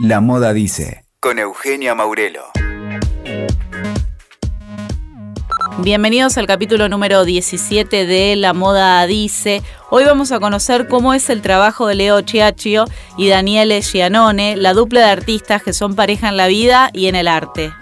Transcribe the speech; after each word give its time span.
La 0.00 0.20
moda 0.20 0.52
dice. 0.52 1.04
Con 1.18 1.40
Eugenia 1.40 1.92
Maurelo. 1.96 2.44
Bienvenidos 5.78 6.38
al 6.38 6.46
capítulo 6.46 6.88
número 6.88 7.24
17 7.24 8.06
de 8.06 8.36
La 8.36 8.52
Moda 8.52 9.04
Dice. 9.08 9.60
Hoy 9.90 10.04
vamos 10.04 10.30
a 10.30 10.38
conocer 10.38 10.86
cómo 10.86 11.14
es 11.14 11.28
el 11.30 11.42
trabajo 11.42 11.88
de 11.88 11.96
Leo 11.96 12.20
Chiacchio 12.20 12.84
y 13.16 13.26
Daniele 13.26 13.82
Gianone, 13.82 14.56
la 14.56 14.72
dupla 14.72 15.00
de 15.00 15.10
artistas 15.10 15.64
que 15.64 15.72
son 15.72 15.96
pareja 15.96 16.28
en 16.28 16.36
la 16.36 16.46
vida 16.46 16.90
y 16.92 17.06
en 17.08 17.16
el 17.16 17.26
arte. 17.26 17.72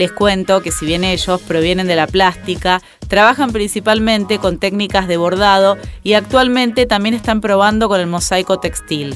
Les 0.00 0.12
cuento 0.12 0.62
que 0.62 0.72
si 0.72 0.86
bien 0.86 1.04
ellos 1.04 1.42
provienen 1.42 1.86
de 1.86 1.94
la 1.94 2.06
plástica, 2.06 2.80
trabajan 3.06 3.52
principalmente 3.52 4.38
con 4.38 4.56
técnicas 4.56 5.06
de 5.08 5.18
bordado 5.18 5.76
y 6.02 6.14
actualmente 6.14 6.86
también 6.86 7.14
están 7.14 7.42
probando 7.42 7.86
con 7.86 8.00
el 8.00 8.06
mosaico 8.06 8.60
textil. 8.60 9.14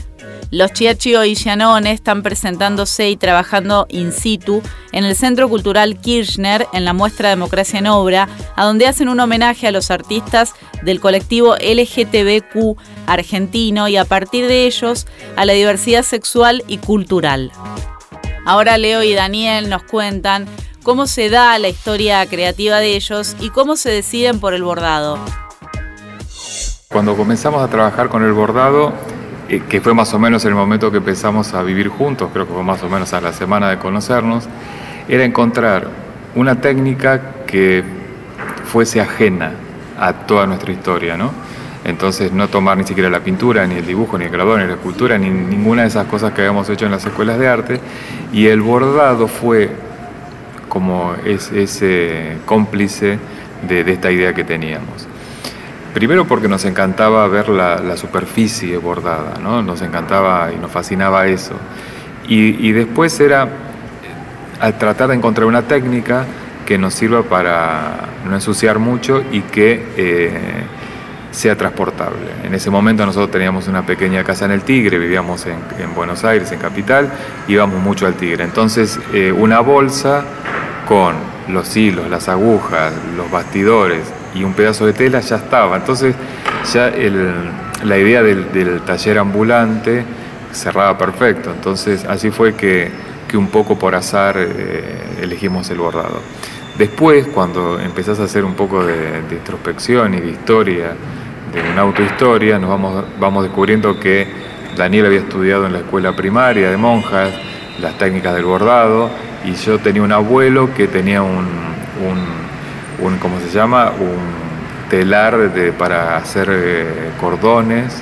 Los 0.50 0.75
Chiachio 0.75 1.25
y 1.25 1.36
Gianone 1.36 1.91
están 1.91 2.23
presentándose 2.23 3.09
y 3.09 3.17
trabajando 3.17 3.86
in 3.89 4.13
situ 4.13 4.61
en 4.93 5.05
el 5.05 5.17
Centro 5.17 5.49
Cultural 5.49 5.99
Kirchner 5.99 6.67
en 6.75 6.85
la 6.85 6.93
muestra 6.93 7.30
Democracia 7.30 7.79
en 7.79 7.86
Obra, 7.86 8.29
a 8.55 8.66
donde 8.66 8.86
hacen 8.86 9.08
un 9.08 9.21
homenaje 9.21 9.66
a 9.66 9.72
los 9.72 9.91
artistas 9.91 10.53
del 10.82 11.00
colectivo 11.00 11.57
LGTBQ 11.57 12.77
argentino 13.07 13.89
y 13.89 13.96
a 13.96 14.05
partir 14.05 14.49
de 14.49 14.66
ellos 14.66 15.07
a 15.36 15.46
la 15.46 15.55
diversidad 15.55 16.03
sexual 16.03 16.63
y 16.69 16.77
cultural. 16.77 17.53
Ahora 18.44 18.77
Leo 18.77 19.03
y 19.03 19.14
Daniel 19.14 19.71
nos 19.71 19.85
cuentan 19.85 20.46
cómo 20.84 21.06
se 21.06 21.30
da 21.30 21.58
la 21.58 21.68
historia 21.68 22.24
creativa 22.26 22.76
de 22.76 22.94
ellos 22.94 23.34
y 23.40 23.48
cómo 23.48 23.74
se 23.74 23.90
deciden 23.90 24.38
por 24.38 24.52
el 24.52 24.62
bordado. 24.62 25.18
Cuando 26.88 27.16
comenzamos 27.16 27.62
a 27.62 27.68
trabajar 27.68 28.10
con 28.10 28.22
el 28.22 28.32
bordado, 28.32 28.93
eh, 29.48 29.62
que 29.68 29.80
fue 29.80 29.94
más 29.94 30.12
o 30.14 30.18
menos 30.18 30.44
el 30.44 30.54
momento 30.54 30.93
que 30.93 30.98
empezamos 30.98 31.54
a 31.54 31.62
vivir 31.62 31.88
juntos, 31.88 32.28
creo 32.33 32.47
que 32.47 32.52
fue 32.52 32.62
más 32.62 32.83
o 32.83 32.88
menos 32.88 33.14
a 33.14 33.20
la 33.22 33.33
semana 33.33 33.70
de 33.70 33.78
conocernos, 33.78 34.44
era 35.08 35.24
encontrar 35.24 35.88
una 36.34 36.60
técnica 36.60 37.44
que 37.46 37.82
fuese 38.66 39.00
ajena 39.00 39.54
a 39.98 40.12
toda 40.12 40.46
nuestra 40.46 40.70
historia, 40.70 41.16
¿no? 41.16 41.32
Entonces 41.84 42.30
no 42.32 42.48
tomar 42.48 42.76
ni 42.76 42.84
siquiera 42.84 43.08
la 43.08 43.20
pintura, 43.20 43.66
ni 43.66 43.76
el 43.76 43.86
dibujo, 43.86 44.19
ni 44.19 44.26
el 44.26 44.30
grabado, 44.30 44.58
ni 44.58 44.66
la 44.66 44.74
escultura, 44.74 45.16
ni 45.16 45.30
ninguna 45.30 45.82
de 45.82 45.88
esas 45.88 46.06
cosas 46.06 46.32
que 46.32 46.42
habíamos 46.42 46.69
hecho 46.69 46.84
en 46.84 46.92
las 46.92 47.04
escuelas 47.04 47.38
de 47.38 47.48
arte. 47.48 47.80
Y 48.32 48.46
el 48.46 48.62
bordado 48.62 49.28
fue 49.28 49.70
como 50.75 51.14
ese 51.25 52.36
cómplice 52.44 53.17
de, 53.67 53.80
esta 53.92 54.11
idea 54.11 54.34
que 54.34 54.42
teníamos. 54.42 55.06
Primero 55.94 56.27
porque 56.27 56.48
nos 56.48 56.64
encantaba 56.64 57.27
ver 57.28 57.48
la, 57.48 57.97
superficie 57.97 58.77
bordada, 58.77 59.39
¿no? 59.41 59.62
nos 59.62 59.81
encantaba 59.83 60.50
y 60.53 60.58
nos 60.58 60.72
fascinaba 60.72 61.28
eso. 61.28 61.55
Y, 62.27 62.72
después 62.72 63.19
era 63.20 63.48
al 64.61 64.77
tratar 64.78 65.11
de 65.11 65.14
encontrar 65.14 65.47
una 65.47 65.62
técnica 65.62 66.25
que 66.66 66.77
nos 66.77 66.94
sirva 66.94 67.22
para 67.22 68.09
no 68.27 68.34
ensuciar 68.34 68.78
mucho 68.78 69.22
y 69.31 69.42
que 69.42 69.86
eh, 69.97 70.33
sea 71.31 71.56
transportable. 71.56 72.31
En 72.42 72.55
ese 72.55 72.70
momento 72.70 73.05
nosotros 73.05 73.31
teníamos 73.31 73.69
una 73.69 73.84
pequeña 73.84 74.25
casa 74.25 74.47
en 74.47 74.53
el 74.53 74.62
Tigre, 74.62 74.98
vivíamos 74.98 75.47
en, 75.47 75.94
Buenos 75.94 76.25
Aires, 76.25 76.50
en 76.50 76.59
Capital, 76.59 77.11
íbamos 77.47 77.81
mucho 77.81 78.06
al 78.06 78.14
Tigre. 78.14 78.42
Entonces 78.42 78.98
eh, 79.12 79.31
una 79.31 79.61
bolsa 79.61 80.25
con 80.88 81.14
los 81.48 81.77
hilos, 81.77 82.08
las 82.08 82.28
agujas, 82.28 82.92
los 83.16 83.30
bastidores 83.30 84.00
y 84.34 84.44
un 84.44 84.54
pedazo 84.54 84.86
de 84.86 84.92
tela 84.92 85.20
ya 85.20 85.36
estaba. 85.36 85.76
Entonces 85.76 86.14
ya 86.72 86.92
la 87.84 87.98
idea 87.98 88.22
del, 88.22 88.80
taller 88.82 89.18
ambulante 89.18 90.04
cerraba 90.52 90.96
perfecto. 90.96 91.50
Entonces 91.50 92.04
así 92.04 92.30
fue 92.30 92.54
que, 92.54 93.14
un 93.34 93.48
poco 93.48 93.76
por 93.76 93.96
azar 93.96 94.36
eh, 94.38 95.18
elegimos 95.20 95.68
el 95.68 95.78
bordado. 95.78 96.20
Después, 96.78 97.26
cuando 97.26 97.80
empezás 97.80 98.20
a 98.20 98.24
hacer 98.24 98.44
un 98.44 98.54
poco 98.54 98.84
de, 98.84 99.22
de 99.22 99.34
introspección 99.34 100.14
y 100.14 100.20
de 100.20 100.28
historia, 100.28 100.92
de 101.53 101.72
una 101.72 101.80
autohistoria, 101.80 102.60
nos 102.60 102.70
vamos, 102.70 103.04
vamos 103.19 103.42
descubriendo 103.42 103.98
que 103.98 104.28
Daniel 104.76 105.06
había 105.06 105.19
estudiado 105.19 105.66
en 105.66 105.72
la 105.72 105.80
escuela 105.80 106.14
primaria 106.14 106.70
de 106.70 106.76
monjas 106.76 107.30
las 107.80 107.98
técnicas 107.98 108.34
del 108.34 108.44
bordado 108.44 109.10
y 109.44 109.55
yo 109.55 109.78
tenía 109.78 110.03
un 110.03 110.12
abuelo 110.12 110.72
que 110.75 110.88
tenía 110.88 111.22
un, 111.22 111.47
un, 113.00 113.19
¿cómo 113.19 113.38
se 113.41 113.50
llama? 113.50 113.91
Un 113.91 114.88
telar 114.88 115.53
de, 115.53 115.72
para 115.72 116.16
hacer 116.16 116.49
eh, 116.50 116.87
cordones 117.21 118.00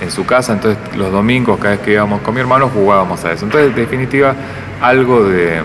en 0.00 0.10
su 0.10 0.24
casa, 0.24 0.54
entonces 0.54 0.78
los 0.96 1.12
domingos 1.12 1.58
cada 1.58 1.70
vez 1.70 1.80
que 1.80 1.92
íbamos 1.92 2.22
con 2.22 2.34
mi 2.34 2.40
hermano 2.40 2.68
jugábamos 2.68 3.24
a 3.24 3.32
eso. 3.32 3.44
Entonces, 3.44 3.70
en 3.70 3.76
definitiva, 3.76 4.34
algo 4.80 5.24
de, 5.24 5.62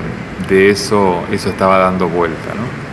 de 0.50 0.70
eso, 0.70 1.24
eso 1.32 1.50
estaba 1.50 1.78
dando 1.78 2.08
vuelta, 2.08 2.54
¿no? 2.54 2.86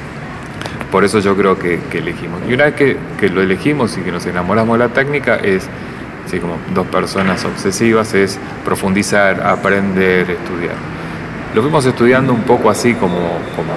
por 0.92 1.04
eso 1.04 1.18
yo 1.20 1.34
creo 1.34 1.58
que, 1.58 1.80
elegimos. 1.92 2.40
Y 2.46 2.52
una 2.52 2.64
vez 2.66 2.74
que, 2.74 3.28
lo 3.30 3.40
elegimos 3.40 3.96
y 3.96 4.02
que 4.02 4.12
nos 4.12 4.26
enamoramos 4.26 4.78
de 4.78 4.86
la 4.86 4.92
técnica 4.92 5.36
es, 5.36 5.66
así 6.26 6.38
como 6.38 6.58
dos 6.74 6.86
personas 6.86 7.44
obsesivas, 7.46 8.12
es 8.12 8.38
profundizar, 8.62 9.40
aprender, 9.40 10.30
estudiar. 10.30 10.91
Lo 11.54 11.60
fuimos 11.60 11.84
estudiando 11.84 12.32
un 12.32 12.44
poco 12.44 12.70
así 12.70 12.94
como, 12.94 13.18
como 13.54 13.72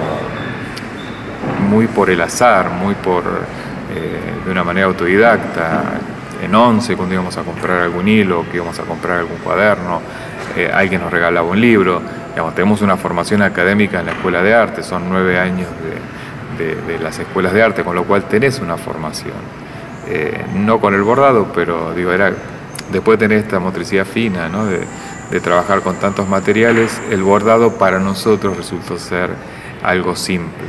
muy 1.68 1.86
por 1.86 2.08
el 2.08 2.22
azar, 2.22 2.70
muy 2.70 2.94
por 2.94 3.24
eh, 3.24 4.44
de 4.46 4.50
una 4.50 4.64
manera 4.64 4.86
autodidacta. 4.86 5.82
En 6.42 6.54
11, 6.54 6.96
cuando 6.96 7.14
íbamos 7.14 7.36
a 7.36 7.42
comprar 7.42 7.82
algún 7.82 8.08
hilo, 8.08 8.46
que 8.50 8.56
íbamos 8.56 8.78
a 8.78 8.84
comprar 8.84 9.18
algún 9.18 9.36
cuaderno, 9.38 10.00
eh, 10.56 10.70
alguien 10.72 11.02
nos 11.02 11.10
regalaba 11.10 11.46
un 11.46 11.60
libro. 11.60 12.00
Digamos, 12.30 12.54
tenemos 12.54 12.80
una 12.80 12.96
formación 12.96 13.42
académica 13.42 14.00
en 14.00 14.06
la 14.06 14.12
Escuela 14.12 14.42
de 14.42 14.54
Arte, 14.54 14.82
son 14.82 15.10
nueve 15.10 15.38
años 15.38 15.68
de, 16.56 16.76
de, 16.76 16.98
las 16.98 17.18
escuelas 17.18 17.52
de 17.52 17.62
arte, 17.62 17.84
con 17.84 17.94
lo 17.94 18.04
cual 18.04 18.24
tenés 18.24 18.58
una 18.60 18.78
formación. 18.78 19.34
Eh, 20.08 20.46
no 20.54 20.80
con 20.80 20.94
el 20.94 21.02
bordado, 21.02 21.48
pero 21.54 21.92
digo, 21.92 22.10
era, 22.10 22.32
después 22.90 23.18
de 23.18 23.28
tener 23.28 23.44
esta 23.44 23.58
motricidad 23.58 24.06
fina, 24.06 24.48
¿no? 24.48 24.64
de, 24.64 24.80
trabajar 25.42 25.82
con 25.82 25.96
tantos 25.96 26.28
materiales, 26.28 27.00
el 27.10 27.22
bordado 27.22 27.72
para 27.72 27.98
nosotros 27.98 28.56
resultó 28.56 28.98
ser 28.98 29.30
algo 29.82 30.16
simple, 30.16 30.64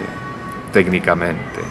técnicamente. 0.73 1.61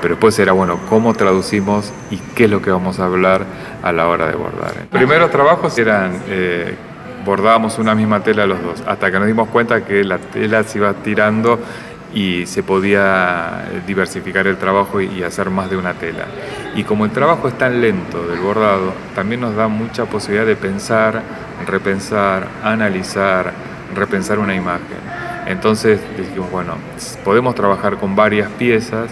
Pero 0.00 0.14
después 0.14 0.38
era, 0.38 0.52
bueno, 0.52 0.78
¿cómo 0.88 1.14
traducimos 1.14 1.92
y 2.10 2.18
qué 2.34 2.44
es 2.44 2.50
lo 2.50 2.60
que 2.60 2.70
vamos 2.70 3.00
a 3.00 3.06
hablar 3.06 3.46
a 3.82 3.92
la 3.92 4.06
hora 4.06 4.28
de 4.28 4.34
bordar? 4.34 4.74
Los 4.90 4.98
primeros 4.98 5.30
trabajos 5.30 5.78
eran, 5.78 6.22
eh, 6.28 6.74
bordábamos 7.24 7.78
una 7.78 7.94
misma 7.94 8.20
tela 8.20 8.46
los 8.46 8.62
dos, 8.62 8.82
hasta 8.86 9.10
que 9.10 9.18
nos 9.18 9.26
dimos 9.26 9.48
cuenta 9.48 9.84
que 9.84 10.04
la 10.04 10.18
tela 10.18 10.62
se 10.62 10.78
iba 10.78 10.92
tirando 10.92 11.58
y 12.14 12.46
se 12.46 12.62
podía 12.62 13.64
diversificar 13.86 14.46
el 14.46 14.56
trabajo 14.56 15.00
y 15.00 15.22
hacer 15.22 15.50
más 15.50 15.68
de 15.68 15.76
una 15.76 15.94
tela. 15.94 16.26
Y 16.76 16.84
como 16.84 17.04
el 17.04 17.10
trabajo 17.10 17.48
es 17.48 17.58
tan 17.58 17.80
lento 17.80 18.26
del 18.26 18.40
bordado, 18.40 18.92
también 19.14 19.40
nos 19.40 19.56
da 19.56 19.68
mucha 19.68 20.04
posibilidad 20.04 20.46
de 20.46 20.54
pensar, 20.56 21.22
repensar, 21.66 22.48
analizar, 22.62 23.52
repensar 23.94 24.38
una 24.38 24.54
imagen. 24.54 24.98
Entonces 25.46 26.00
dijimos, 26.16 26.50
bueno, 26.50 26.74
podemos 27.24 27.54
trabajar 27.54 27.96
con 27.96 28.16
varias 28.16 28.50
piezas 28.52 29.10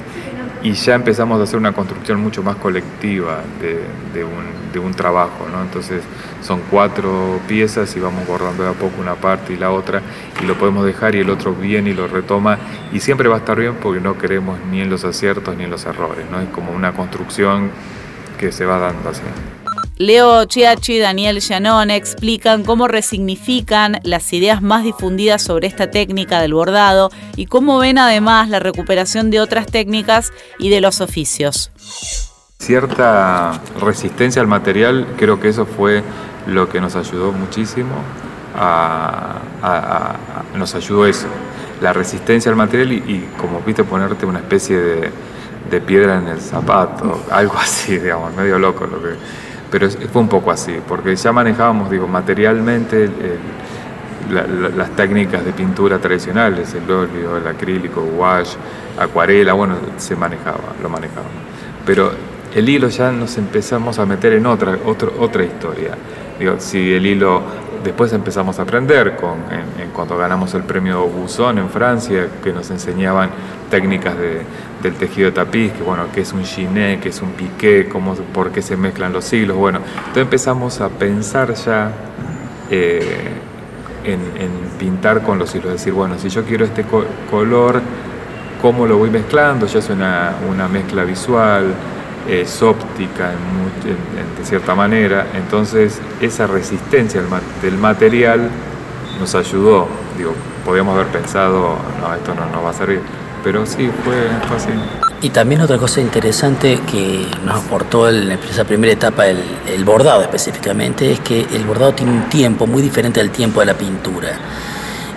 y 0.62 0.72
ya 0.72 0.94
empezamos 0.94 1.40
a 1.40 1.42
hacer 1.42 1.58
una 1.58 1.72
construcción 1.72 2.20
mucho 2.20 2.42
más 2.42 2.56
colectiva 2.56 3.40
de, 3.60 4.24
un, 4.24 4.92
trabajo, 4.94 5.46
¿no? 5.50 5.62
Entonces 5.62 6.02
son 6.42 6.60
cuatro 6.70 7.40
piezas 7.48 7.96
y 7.96 8.00
vamos 8.00 8.26
bordando 8.26 8.62
de 8.62 8.70
a 8.70 8.72
poco 8.72 9.00
una 9.00 9.14
parte 9.14 9.54
y 9.54 9.56
la 9.56 9.70
otra 9.70 10.02
y 10.40 10.44
lo 10.44 10.54
podemos 10.58 10.84
dejar 10.84 11.14
y 11.14 11.20
el 11.20 11.30
otro 11.30 11.54
viene 11.54 11.90
y 11.90 11.94
lo 11.94 12.08
retoma 12.08 12.58
y 12.92 13.00
siempre 13.00 13.28
va 13.28 13.36
a 13.36 13.38
estar 13.38 13.58
bien 13.58 13.76
porque 13.82 14.00
no 14.00 14.18
queremos 14.18 14.58
ni 14.70 14.80
en 14.80 14.90
los 14.90 15.04
aciertos 15.04 15.56
ni 15.56 15.64
en 15.64 15.70
los 15.70 15.84
errores, 15.86 16.26
¿no? 16.30 16.40
Es 16.40 16.48
como 16.50 16.72
una 16.72 16.92
construcción 16.92 17.70
que 18.38 18.52
se 18.52 18.66
va 18.66 18.78
dando 18.78 19.08
así. 19.08 19.22
Leo 20.02 20.44
Chiachi 20.46 20.94
y 20.94 20.98
Daniel 20.98 21.40
Giannone 21.40 21.94
explican 21.94 22.64
cómo 22.64 22.88
resignifican 22.88 24.00
las 24.02 24.32
ideas 24.32 24.60
más 24.60 24.82
difundidas 24.82 25.42
sobre 25.42 25.68
esta 25.68 25.92
técnica 25.92 26.40
del 26.40 26.54
bordado 26.54 27.10
y 27.36 27.46
cómo 27.46 27.78
ven 27.78 27.98
además 27.98 28.48
la 28.48 28.58
recuperación 28.58 29.30
de 29.30 29.38
otras 29.38 29.66
técnicas 29.66 30.32
y 30.58 30.70
de 30.70 30.80
los 30.80 31.00
oficios. 31.00 31.70
Cierta 32.58 33.60
resistencia 33.80 34.42
al 34.42 34.48
material, 34.48 35.06
creo 35.16 35.38
que 35.38 35.50
eso 35.50 35.66
fue 35.66 36.02
lo 36.48 36.68
que 36.68 36.80
nos 36.80 36.96
ayudó 36.96 37.30
muchísimo 37.30 37.94
nos 40.56 40.74
ayudó 40.74 41.06
eso, 41.06 41.28
la 41.80 41.92
resistencia 41.92 42.50
al 42.50 42.56
material 42.56 42.90
y, 42.92 43.28
como 43.40 43.60
viste 43.60 43.84
ponerte 43.84 44.26
una 44.26 44.40
especie 44.40 44.76
de, 44.76 45.12
de, 45.70 45.80
piedra 45.80 46.18
en 46.18 46.26
el 46.26 46.40
zapato, 46.40 47.22
algo 47.30 47.56
así, 47.56 47.98
digamos, 48.00 48.34
medio 48.34 48.58
loco 48.58 48.84
lo 48.84 49.00
que 49.00 49.10
pero 49.72 49.88
fue 49.88 50.20
un 50.20 50.28
poco 50.28 50.50
así, 50.50 50.74
porque 50.86 51.16
ya 51.16 51.32
manejábamos, 51.32 51.90
digo, 51.90 52.06
materialmente 52.06 53.10
las 54.76 54.90
técnicas 54.90 55.42
de 55.44 55.52
pintura 55.52 55.98
tradicionales, 55.98 56.74
el 56.74 56.88
óleo, 56.90 57.38
el 57.38 57.46
acrílico, 57.46 58.02
wash, 58.02 58.50
acuarela, 58.98 59.54
bueno, 59.54 59.76
se 59.96 60.14
manejaba, 60.14 60.74
lo 60.82 60.90
manejábamos. 60.90 61.32
Pero 61.86 62.12
el 62.54 62.68
hilo 62.68 62.88
ya 62.88 63.10
nos 63.10 63.38
empezamos 63.38 63.98
a 63.98 64.04
meter 64.04 64.34
en 64.34 64.44
otra, 64.44 64.78
otra 64.84 65.42
historia. 65.42 65.96
Digo, 66.38 66.56
si 66.58 66.92
el 66.92 67.06
hilo 67.06 67.42
después 67.82 68.12
empezamos 68.12 68.58
a 68.58 68.62
aprender 68.62 69.16
con, 69.16 69.38
cuando 69.94 70.16
ganamos 70.16 70.54
el 70.54 70.62
premio 70.62 71.06
Buzón 71.06 71.58
en 71.58 71.68
Francia, 71.68 72.28
que 72.42 72.52
nos 72.52 72.70
enseñaban 72.70 73.30
técnicas 73.70 74.14
del 74.82 74.94
tejido 74.94 75.30
de 75.30 75.32
tapiz, 75.32 75.72
que 75.72 75.82
bueno, 75.82 76.04
qué 76.14 76.22
es 76.22 76.32
un 76.32 76.44
giné, 76.44 76.98
qué 77.00 77.10
es 77.10 77.22
un 77.22 77.30
piqué, 77.30 77.88
cómo, 77.88 78.14
por 78.14 78.50
qué 78.50 78.62
se 78.62 78.76
mezclan 78.76 79.12
los 79.12 79.32
hilos. 79.32 79.56
Bueno, 79.56 79.78
entonces 79.78 80.22
empezamos 80.22 80.80
a 80.80 80.88
pensar 80.88 81.54
ya 81.54 81.92
eh, 82.70 83.30
en, 84.04 84.20
pintar 84.78 85.22
con 85.22 85.38
los 85.38 85.54
hilos, 85.54 85.72
decir, 85.72 85.92
bueno, 85.92 86.18
si 86.18 86.28
yo 86.28 86.44
quiero 86.44 86.64
este 86.64 86.84
color, 87.30 87.80
¿cómo 88.60 88.86
lo 88.86 88.98
voy 88.98 89.10
mezclando? 89.10 89.66
Ya 89.66 89.78
es 89.78 89.90
una, 89.90 90.34
una 90.50 90.66
mezcla 90.68 91.04
visual, 91.04 91.72
es 92.28 92.62
óptica 92.62 93.32
en, 93.32 94.38
de 94.38 94.44
cierta 94.44 94.74
manera, 94.74 95.26
entonces 95.34 96.00
esa 96.20 96.46
resistencia 96.46 97.22
del 97.62 97.78
material 97.78 98.48
nos 99.18 99.34
ayudó, 99.34 99.88
digo, 100.16 100.34
podíamos 100.64 100.94
haber 100.94 101.08
pensado, 101.08 101.76
no, 102.00 102.14
esto 102.14 102.34
no 102.34 102.46
nos 102.46 102.64
va 102.64 102.70
a 102.70 102.74
servir, 102.74 103.00
pero 103.42 103.66
sí, 103.66 103.90
fue 104.04 104.14
fácil. 104.48 104.74
Y 105.20 105.30
también 105.30 105.60
otra 105.60 105.78
cosa 105.78 106.00
interesante 106.00 106.80
que 106.90 107.26
nos 107.44 107.64
aportó 107.64 108.08
en 108.08 108.32
esa 108.32 108.64
primera 108.64 108.92
etapa 108.92 109.26
el, 109.26 109.38
el 109.68 109.84
bordado 109.84 110.22
específicamente 110.22 111.12
es 111.12 111.20
que 111.20 111.46
el 111.52 111.64
bordado 111.64 111.94
tiene 111.94 112.12
un 112.12 112.28
tiempo 112.28 112.66
muy 112.66 112.82
diferente 112.82 113.20
al 113.20 113.30
tiempo 113.30 113.60
de 113.60 113.66
la 113.66 113.74
pintura. 113.74 114.30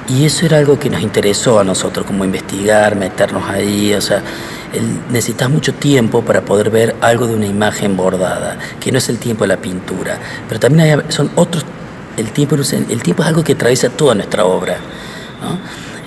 Y 0.07 0.24
eso 0.24 0.46
era 0.46 0.60
algo 0.60 0.78
que 0.78 0.92
nos 0.92 1.02
interesó 1.02 1.60
a 1.60 1.63
nosotros, 1.63 2.06
como 2.06 2.24
investigar, 2.24 2.96
meternos 2.96 3.50
ahí, 3.50 3.92
o 3.96 4.02
sea, 4.02 4.22
necesitas 5.10 5.50
mucho 5.50 5.74
tiempo 5.74 6.22
para 6.22 6.42
poder 6.42 6.69
ver 6.69 6.95
algo 7.01 7.27
de 7.27 7.36
una 7.36 7.45
imagen 7.45 7.95
bordada, 7.95 8.57
que 8.80 8.92
no 8.92 8.98
es 8.98 9.10
el 9.10 9.18
tiempo 9.18 9.44
de 9.44 9.50
la 9.50 9.57
pintura, 9.57 10.18
pero 10.48 10.60
también 10.60 11.04
son 11.10 11.31
otros, 11.36 11.66
el 12.18 12.31
tiempo, 12.31 12.56
el 12.56 13.04
tiempo 13.04 13.24
es 13.24 13.27
algo 13.27 13.44
que 13.44 13.54
atraviesa 13.54 13.89
toda 13.89 14.16
nuestra 14.16 14.45
obra. 14.45 14.77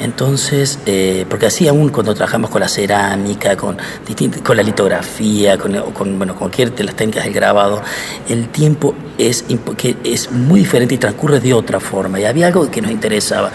Entonces, 0.01 0.79
eh, 0.87 1.27
porque 1.29 1.47
así 1.47 1.67
aún 1.67 1.89
cuando 1.89 2.15
trabajamos 2.15 2.51
con 2.51 2.61
la 2.61 2.69
cerámica, 2.69 3.57
con, 3.57 3.77
con 4.45 4.57
la 4.57 4.63
litografía, 4.63 5.59
con, 5.59 6.19
bueno, 6.19 6.37
cualquier 6.37 6.75
de 6.75 6.85
las 6.85 6.95
técnicas 6.95 7.25
del 7.25 7.35
grabado, 7.35 7.83
el 8.29 8.49
tiempo 8.49 8.95
es, 9.19 9.45
que 9.77 9.97
es 10.05 10.31
muy 10.31 10.61
diferente 10.61 10.95
y 10.95 10.99
transcurre 10.99 11.41
de 11.41 11.53
otra 11.53 11.81
forma. 11.81 12.21
Y 12.21 12.25
había 12.25 12.47
algo 12.47 12.71
que 12.71 12.81
nos 12.81 12.91
interesaba. 12.91 13.51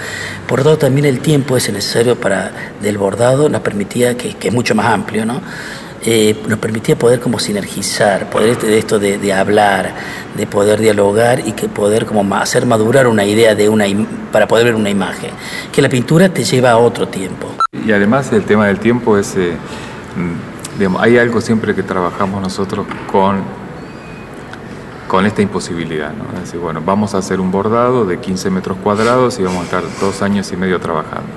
Por 0.47 0.59
lo 0.59 0.65
tanto, 0.65 0.85
también 0.85 1.05
el 1.05 1.19
tiempo 1.19 1.55
es 1.55 1.71
necesario 1.71 2.19
para 2.19 2.51
del 2.81 2.97
bordado, 2.97 3.47
nos 3.47 3.61
permitía, 3.61 4.17
que 4.17 4.35
es 4.41 4.53
mucho 4.53 4.75
más 4.75 4.87
amplio, 4.87 5.25
¿no? 5.25 5.41
Eh, 6.05 6.35
nos 6.49 6.59
permitía 6.59 6.97
poder 6.97 7.21
como 7.21 7.39
sinergizar, 7.39 8.29
poder 8.29 8.57
de 8.57 8.77
esto 8.77 8.99
de, 8.99 9.33
hablar, 9.33 9.93
de 10.35 10.45
poder 10.45 10.81
dialogar 10.81 11.47
y 11.47 11.53
que 11.53 11.69
poder 11.69 12.05
como 12.05 12.35
hacer 12.35 12.65
madurar 12.65 13.07
una 13.07 13.23
idea 13.23 13.55
de 13.55 13.69
una 13.69 13.85
para 14.31 14.47
poder 14.47 14.65
ver 14.65 14.75
una 14.75 14.89
imagen. 14.89 15.31
Que 15.71 15.81
la 15.81 15.87
pintura 15.87 16.27
te 16.27 16.43
lleva 16.43 16.71
a 16.71 16.77
otro 16.77 17.07
tiempo. 17.07 17.47
Y 17.85 17.93
además 17.93 18.33
el 18.33 18.43
tema 18.43 18.67
del 18.67 18.79
tiempo 18.79 19.17
es, 19.17 19.35
eh, 19.37 19.53
mm, 20.17 20.95
hay 20.99 21.17
algo 21.17 21.39
siempre 21.39 21.73
que 21.73 21.83
trabajamos 21.83 22.41
nosotros 22.41 22.85
con 23.11 23.63
con 25.07 25.27
esta 25.27 25.43
imposibilidad. 25.43 26.11
Es 26.33 26.39
decir, 26.45 26.59
bueno, 26.59 26.81
vamos 26.83 27.13
a 27.13 27.19
hacer 27.19 27.39
un 27.39 27.51
bordado 27.51 28.03
de 28.03 28.17
15 28.19 28.49
metros 28.49 28.79
cuadrados 28.81 29.37
y 29.39 29.43
vamos 29.43 29.61
a 29.61 29.65
estar 29.65 29.83
dos 30.01 30.23
años 30.23 30.51
y 30.51 30.57
medio 30.57 30.79
trabajando. 30.79 31.29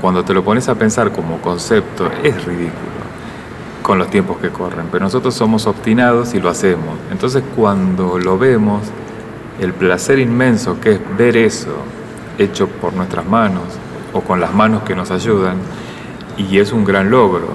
Cuando 0.00 0.24
te 0.24 0.32
lo 0.32 0.42
pones 0.42 0.66
a 0.70 0.74
pensar 0.76 1.12
como 1.12 1.42
concepto, 1.42 2.10
es 2.22 2.42
ridículo 2.42 2.89
con 3.82 3.98
los 3.98 4.10
tiempos 4.10 4.38
que 4.38 4.50
corren, 4.50 4.86
pero 4.90 5.04
nosotros 5.04 5.34
somos 5.34 5.66
obstinados 5.66 6.34
y 6.34 6.40
lo 6.40 6.48
hacemos. 6.48 6.96
Entonces 7.10 7.42
cuando 7.56 8.18
lo 8.18 8.38
vemos, 8.38 8.82
el 9.60 9.72
placer 9.72 10.18
inmenso 10.18 10.80
que 10.80 10.92
es 10.92 11.00
ver 11.16 11.36
eso 11.36 11.74
hecho 12.38 12.68
por 12.68 12.94
nuestras 12.94 13.26
manos 13.26 13.64
o 14.12 14.20
con 14.22 14.40
las 14.40 14.54
manos 14.54 14.82
que 14.82 14.94
nos 14.94 15.10
ayudan, 15.10 15.56
y 16.36 16.58
es 16.58 16.72
un 16.72 16.84
gran 16.84 17.10
logro, 17.10 17.48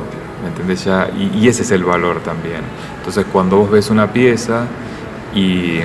¿me 0.44 0.50
entendés? 0.50 0.86
Ya, 0.86 1.10
y, 1.10 1.48
ese 1.48 1.64
es 1.64 1.72
el 1.72 1.84
valor 1.84 2.20
también. 2.20 2.62
Entonces 2.98 3.26
cuando 3.32 3.58
vos 3.58 3.72
ves 3.72 3.90
una 3.90 4.12
pieza 4.12 4.66
y, 5.34 5.80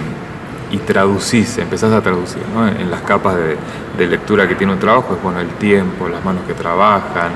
y 0.70 0.78
traducís, 0.86 1.58
empezás 1.58 1.92
a 1.92 2.00
traducir 2.02 2.42
¿no? 2.54 2.68
en 2.68 2.90
las 2.90 3.00
capas 3.02 3.36
de, 3.36 3.56
de 3.98 4.06
lectura 4.06 4.46
que 4.46 4.54
tiene 4.54 4.72
un 4.72 4.78
trabajo, 4.78 5.14
es 5.14 5.22
bueno, 5.22 5.40
el 5.40 5.48
tiempo, 5.48 6.08
las 6.08 6.24
manos 6.24 6.42
que 6.46 6.54
trabajan, 6.54 7.32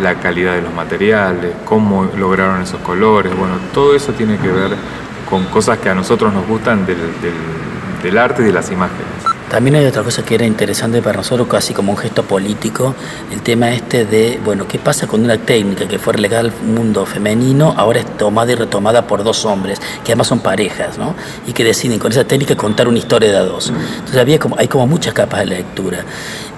la 0.00 0.14
calidad 0.16 0.54
de 0.54 0.62
los 0.62 0.72
materiales, 0.72 1.54
cómo 1.64 2.04
lograron 2.16 2.62
esos 2.62 2.80
colores, 2.80 3.36
bueno, 3.36 3.54
todo 3.72 3.94
eso 3.94 4.12
tiene 4.12 4.38
que 4.38 4.48
ver 4.48 4.70
con 5.28 5.44
cosas 5.46 5.78
que 5.78 5.88
a 5.88 5.94
nosotros 5.94 6.32
nos 6.32 6.46
gustan 6.46 6.84
del, 6.84 6.98
del, 8.02 8.18
arte 8.18 8.42
y 8.42 8.46
de 8.46 8.52
las 8.52 8.70
imágenes. 8.70 9.06
También 9.48 9.76
hay 9.76 9.84
otra 9.84 10.02
cosa 10.02 10.24
que 10.24 10.36
era 10.36 10.46
interesante 10.46 11.02
para 11.02 11.18
nosotros, 11.18 11.48
casi 11.48 11.74
como 11.74 11.92
un 11.92 11.98
gesto 11.98 12.22
político, 12.24 12.94
el 13.32 13.42
tema 13.42 13.70
este 13.70 14.04
de, 14.04 14.40
bueno, 14.44 14.66
¿qué 14.68 14.78
pasa 14.78 15.08
con 15.08 15.24
una 15.24 15.38
técnica 15.38 15.88
que 15.88 15.98
fue 15.98 16.12
relegada 16.12 16.42
al 16.42 16.52
mundo 16.62 17.04
femenino, 17.04 17.74
ahora 17.76 17.98
es 17.98 18.16
tomada 18.16 18.52
y 18.52 18.54
retomada 18.54 19.06
por 19.08 19.24
dos 19.24 19.44
hombres, 19.44 19.80
que 20.04 20.12
además 20.12 20.28
son 20.28 20.38
parejas, 20.38 20.98
¿no? 20.98 21.16
Y 21.48 21.52
que 21.52 21.64
deciden 21.64 21.98
con 21.98 22.12
esa 22.12 22.24
técnica 22.24 22.56
contar 22.56 22.86
una 22.86 22.98
historia 22.98 23.30
de 23.30 23.38
a 23.38 23.42
dos. 23.42 23.70
Entonces 23.70 24.18
había 24.18 24.38
como, 24.38 24.56
hay 24.56 24.68
como 24.68 24.86
muchas 24.86 25.14
capas 25.14 25.40
de 25.40 25.46
lectura. 25.46 26.04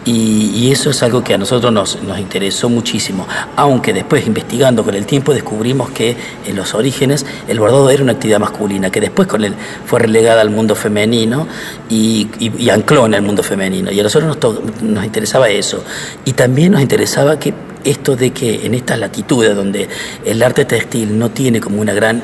Y, 0.04 0.70
eso 0.72 0.90
es 0.90 1.02
algo 1.02 1.22
que 1.22 1.34
a 1.34 1.38
nosotros 1.38 1.72
nos, 1.72 1.98
interesó 2.18 2.68
muchísimo, 2.68 3.26
aunque 3.56 3.92
después 3.92 4.26
investigando 4.26 4.82
con 4.84 4.94
el 4.94 5.04
tiempo 5.06 5.34
descubrimos 5.34 5.90
que 5.90 6.16
en 6.46 6.56
los 6.56 6.74
orígenes 6.74 7.26
el 7.46 7.60
bordado 7.60 7.90
era 7.90 8.02
una 8.02 8.12
actividad 8.12 8.40
masculina, 8.40 8.90
que 8.90 9.00
después 9.00 9.28
con 9.28 9.44
él 9.44 9.54
fue 9.84 10.00
relegada 10.00 10.40
al 10.40 10.50
mundo 10.50 10.74
femenino 10.74 11.46
y, 11.90 12.28
ancló 12.70 13.06
en 13.06 13.14
el 13.14 13.22
mundo 13.22 13.42
femenino. 13.42 13.92
Y 13.92 14.00
a 14.00 14.02
nosotros 14.02 14.38
nos, 14.42 14.82
nos 14.82 15.04
interesaba 15.04 15.50
eso. 15.50 15.84
Y 16.24 16.32
también 16.32 16.72
nos 16.72 16.80
interesaba 16.80 17.38
que 17.38 17.52
esto 17.84 18.16
de 18.16 18.30
que 18.30 18.66
en 18.66 18.74
estas 18.74 18.98
latitudes 18.98 19.54
donde 19.54 19.88
el 20.24 20.42
arte 20.42 20.64
textil 20.64 21.18
no 21.18 21.30
tiene 21.30 21.60
como 21.60 21.80
una 21.80 21.92
gran 21.92 22.22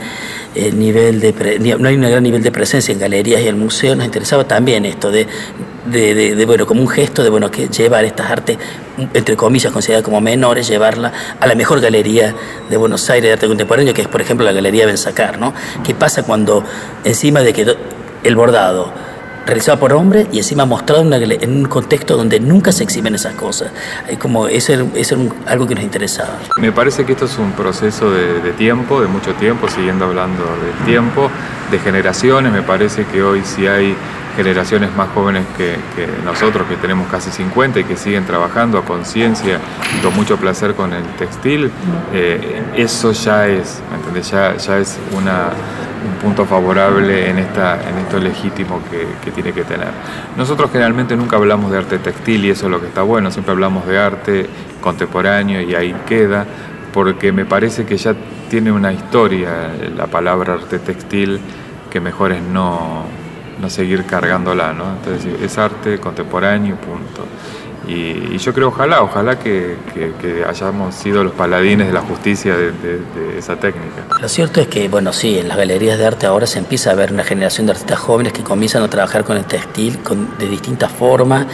eh, 0.55 0.73
nivel 0.73 1.21
de 1.21 1.79
no 1.79 1.89
hay 1.89 1.97
un 1.97 2.03
gran 2.03 2.23
nivel 2.23 2.43
de 2.43 2.51
presencia 2.51 2.93
en 2.93 2.99
galerías 2.99 3.43
y 3.43 3.49
en 3.49 3.59
museos, 3.59 3.97
nos 3.97 4.07
interesaba 4.07 4.47
también 4.47 4.87
esto 4.87 5.11
de, 5.11 5.27
de, 5.91 6.45
bueno, 6.47 6.67
como 6.67 6.83
un 6.83 6.89
gesto 6.89 7.23
de 7.23 7.31
bueno 7.31 7.51
que 7.51 7.69
llevar 7.69 8.05
estas 8.05 8.31
artes 8.31 8.59
entre 9.15 9.37
comillas 9.37 9.73
consideradas 9.73 10.05
como 10.05 10.21
menores, 10.21 10.69
llevarla 10.69 11.13
a 11.41 11.47
la 11.47 11.55
mejor 11.55 11.81
galería 11.81 12.35
de 12.69 12.77
Buenos 12.77 13.09
Aires 13.11 13.29
de 13.29 13.33
arte 13.35 13.47
contemporáneo, 13.47 13.95
que 13.95 14.03
es 14.03 14.09
por 14.09 14.21
ejemplo 14.21 14.45
la 14.45 14.53
Galería 14.53 14.87
Benzacar, 14.87 15.39
¿no? 15.39 15.55
¿Qué 15.85 15.95
pasa 15.95 16.25
cuando 16.25 16.65
encima 17.05 17.41
de 17.41 17.53
que 17.53 17.77
el 18.25 18.37
bordado 18.37 18.93
realizado 19.49 19.79
por 19.79 19.95
hombres 19.95 20.29
y 20.31 20.39
encima 20.39 20.67
mostrado 20.67 21.03
en, 21.03 21.57
un 21.57 21.65
contexto 21.65 22.19
donde 22.19 22.39
nunca 22.39 22.71
se 22.71 22.85
exhiben 22.85 23.15
esas 23.15 23.35
cosas. 23.35 23.73
Como 24.19 24.47
eso 24.47 24.75
es 24.95 25.15
algo 25.47 25.67
que 25.67 25.75
nos 25.75 25.85
interesaba. 25.85 26.39
Me 26.59 26.71
parece 26.71 27.07
que 27.07 27.13
esto 27.13 27.25
es 27.25 27.39
un 27.39 27.53
proceso 27.53 28.11
de, 28.11 28.53
tiempo, 28.59 29.01
de 29.01 29.07
mucho 29.07 29.33
tiempo, 29.35 29.67
siguiendo 29.69 30.05
hablando 30.05 30.45
del 30.45 30.85
tiempo, 30.85 31.31
de 31.71 31.79
generaciones. 31.79 32.53
Me 32.53 32.61
parece 32.61 33.07
que 33.07 33.23
hoy 33.23 33.41
si 33.43 33.67
hay 33.67 33.97
generaciones 34.39 34.95
más 34.95 35.09
jóvenes 35.09 35.45
que, 35.57 35.77
nosotros, 36.25 36.69
que 36.69 36.77
tenemos 36.77 37.09
casi 37.09 37.29
50 37.29 37.81
y 37.81 37.85
que 37.85 37.97
siguen 37.97 38.25
trabajando 38.25 38.79
a 38.79 38.85
conciencia 38.85 39.59
y 39.99 40.01
con 40.01 40.15
mucho 40.15 40.37
placer 40.37 40.75
con 40.75 40.93
el 40.93 41.03
textil, 41.19 41.73
eh, 42.15 42.63
eso 42.77 43.11
ya 43.11 43.49
es, 43.49 43.83
¿me 44.15 44.23
Ya, 44.23 44.55
es 44.55 44.99
un 45.11 46.15
punto 46.23 46.45
favorable 46.45 47.29
en, 47.29 47.39
esta, 47.39 47.81
en 47.83 47.99
esto 47.99 48.21
legítimo 48.21 48.81
que, 48.89 49.09
que, 49.25 49.33
tiene 49.33 49.53
que 49.53 49.65
tener. 49.65 49.89
Nosotros 50.37 50.71
generalmente 50.71 51.17
nunca 51.17 51.37
hablamos 51.37 51.73
de 51.73 51.79
arte 51.79 51.99
textil 51.99 52.45
y 52.45 52.51
eso 52.51 52.67
es 52.67 52.71
lo 52.71 52.81
que 52.81 52.87
está 52.87 53.03
bueno, 53.03 53.33
siempre 53.33 53.55
hablamos 53.55 53.89
de 53.89 53.99
arte 53.99 54.47
contemporáneo 54.81 55.61
y 55.63 55.75
ahí 55.75 55.97
queda, 56.07 56.47
porque 56.93 57.33
me 57.33 57.45
parece 57.45 57.85
que 57.87 57.97
ya 57.97 58.15
tiene 58.49 58.71
una 58.71 58.93
historia 58.93 59.51
la 59.97 60.07
palabra 60.07 60.55
arte 60.55 60.79
textil 60.79 61.41
que 61.91 62.01
mejor 62.01 62.31
es 62.31 62.43
no, 62.43 63.05
no 63.61 63.71
seguir 63.71 64.05
cargándola, 64.05 64.73
¿no? 64.73 64.97
Entonces 64.97 65.41
es 65.43 65.59
arte 65.59 65.99
contemporáneo, 65.99 66.77
punto. 66.77 67.25
Y, 67.89 68.37
yo 68.37 68.53
creo, 68.53 68.69
ojalá, 68.69 69.03
ojalá 69.03 69.39
que, 69.39 69.77
hayamos 70.47 70.95
sido 70.95 71.25
los 71.25 71.33
paladines 71.33 71.87
de 71.87 71.93
la 71.95 72.03
justicia 72.03 72.55
de, 72.55 73.01
esa 73.39 73.57
técnica. 73.57 74.05
Lo 74.21 74.29
cierto 74.29 74.61
es 74.61 74.69
que, 74.69 74.89
bueno, 74.89 75.13
sí, 75.13 75.39
en 75.39 75.49
las 75.49 75.57
galerías 75.57 75.99
de 75.99 76.07
arte 76.07 76.27
ahora 76.27 76.47
se 76.47 76.59
empieza 76.59 76.91
a 76.91 76.95
ver 76.95 77.13
una 77.13 77.25
generación 77.25 77.67
de 77.67 77.73
artistas 77.73 77.99
jóvenes 77.99 78.35
que 78.35 78.43
comienzan 78.43 78.83
a 78.83 78.91
trabajar 78.91 79.25
con 79.25 79.39
el 79.39 79.45
textil 79.45 79.99
de 80.39 80.49
distintas 80.49 80.93
formas. 80.93 81.47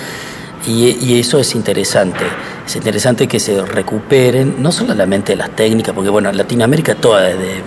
Y, 0.67 1.21
eso 1.21 1.39
es 1.39 1.55
interesante. 1.55 2.25
Es 2.67 2.75
interesante 2.75 3.29
que 3.29 3.39
se 3.39 3.65
recuperen 3.65 4.57
no 4.61 4.73
solamente 4.73 5.37
las 5.37 5.51
técnicas, 5.51 5.95
porque 5.95 6.11
bueno, 6.11 6.31
en 6.31 6.37
Latinoamérica 6.37 6.95
toda 6.97 7.23
desde 7.23 7.63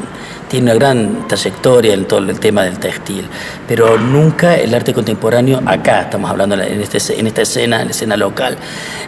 tiene 0.48 0.72
una 0.72 0.76
gran 0.76 1.28
trayectoria 1.28 1.94
en 1.94 2.06
todo 2.06 2.20
el 2.20 2.40
tema 2.40 2.64
del 2.64 2.80
textil, 2.80 3.28
pero 3.68 3.98
nunca 3.98 4.56
el 4.56 4.74
arte 4.74 4.94
contemporáneo, 4.94 5.62
acá 5.66 6.02
estamos 6.02 6.30
hablando 6.30 6.56
en, 6.56 6.82
este, 6.82 7.20
en 7.20 7.28
esta 7.28 7.42
escena, 7.42 7.82
en 7.82 7.86
la 7.86 7.92
escena 7.92 8.18
local, 8.18 8.58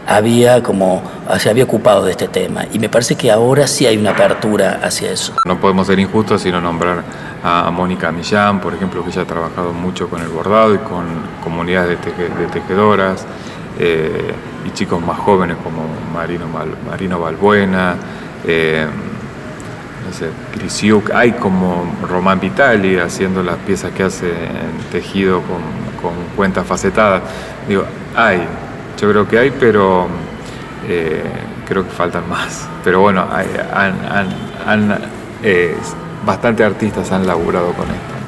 había 0.07 0.61
como, 0.61 1.01
se 1.37 1.49
había 1.49 1.63
ocupado 1.63 2.05
de 2.05 2.11
este 2.11 2.27
tema. 2.27 2.65
Y 2.71 2.79
me 2.79 2.89
parece 2.89 3.15
que 3.15 3.31
ahora 3.31 3.67
sí 3.67 3.85
hay 3.85 3.97
una 3.97 4.11
apertura 4.11 4.79
hacia 4.83 5.11
eso. 5.11 5.33
No 5.45 5.59
podemos 5.59 5.87
ser 5.87 5.99
injustos 5.99 6.41
sino 6.41 6.59
nombrar 6.59 7.03
a 7.43 7.69
Mónica 7.71 8.11
Millán, 8.11 8.59
por 8.59 8.73
ejemplo, 8.73 9.03
que 9.03 9.09
ella 9.11 9.21
ha 9.21 9.25
trabajado 9.25 9.71
mucho 9.71 10.09
con 10.09 10.21
el 10.21 10.27
bordado 10.27 10.75
y 10.75 10.79
con 10.79 11.05
comunidades 11.43 11.97
de, 12.01 12.47
tejedoras, 12.47 13.25
eh, 13.79 14.33
y 14.65 14.71
chicos 14.71 15.01
más 15.01 15.17
jóvenes 15.19 15.55
como 15.63 15.83
Marino, 16.13 16.47
Marino 16.85 17.19
Balbuena. 17.19 17.95
Eh, 18.45 18.87
no 20.09 21.01
hay 21.13 21.31
como 21.33 21.85
Román 22.07 22.39
Vitali 22.39 22.97
haciendo 22.97 23.43
las 23.43 23.57
piezas 23.57 23.91
que 23.91 24.03
hace 24.03 24.29
en 24.29 24.91
tejido 24.91 25.41
con, 25.41 25.61
con 26.01 26.13
cuentas 26.35 26.65
facetadas. 26.65 27.21
Digo, 27.67 27.83
hay, 28.15 28.41
yo 28.99 29.09
creo 29.09 29.27
que 29.27 29.39
hay, 29.39 29.51
pero 29.51 30.07
eh, 30.87 31.23
creo 31.67 31.83
que 31.83 31.91
faltan 31.91 32.27
más. 32.27 32.67
Pero 32.83 33.01
bueno, 33.01 33.25
hay, 33.31 33.47
han, 34.65 34.97
eh, 35.43 35.75
bastante 36.25 36.63
artistas 36.63 37.11
han 37.11 37.25
laburado 37.27 37.73
con 37.73 37.85
esto. 37.85 38.19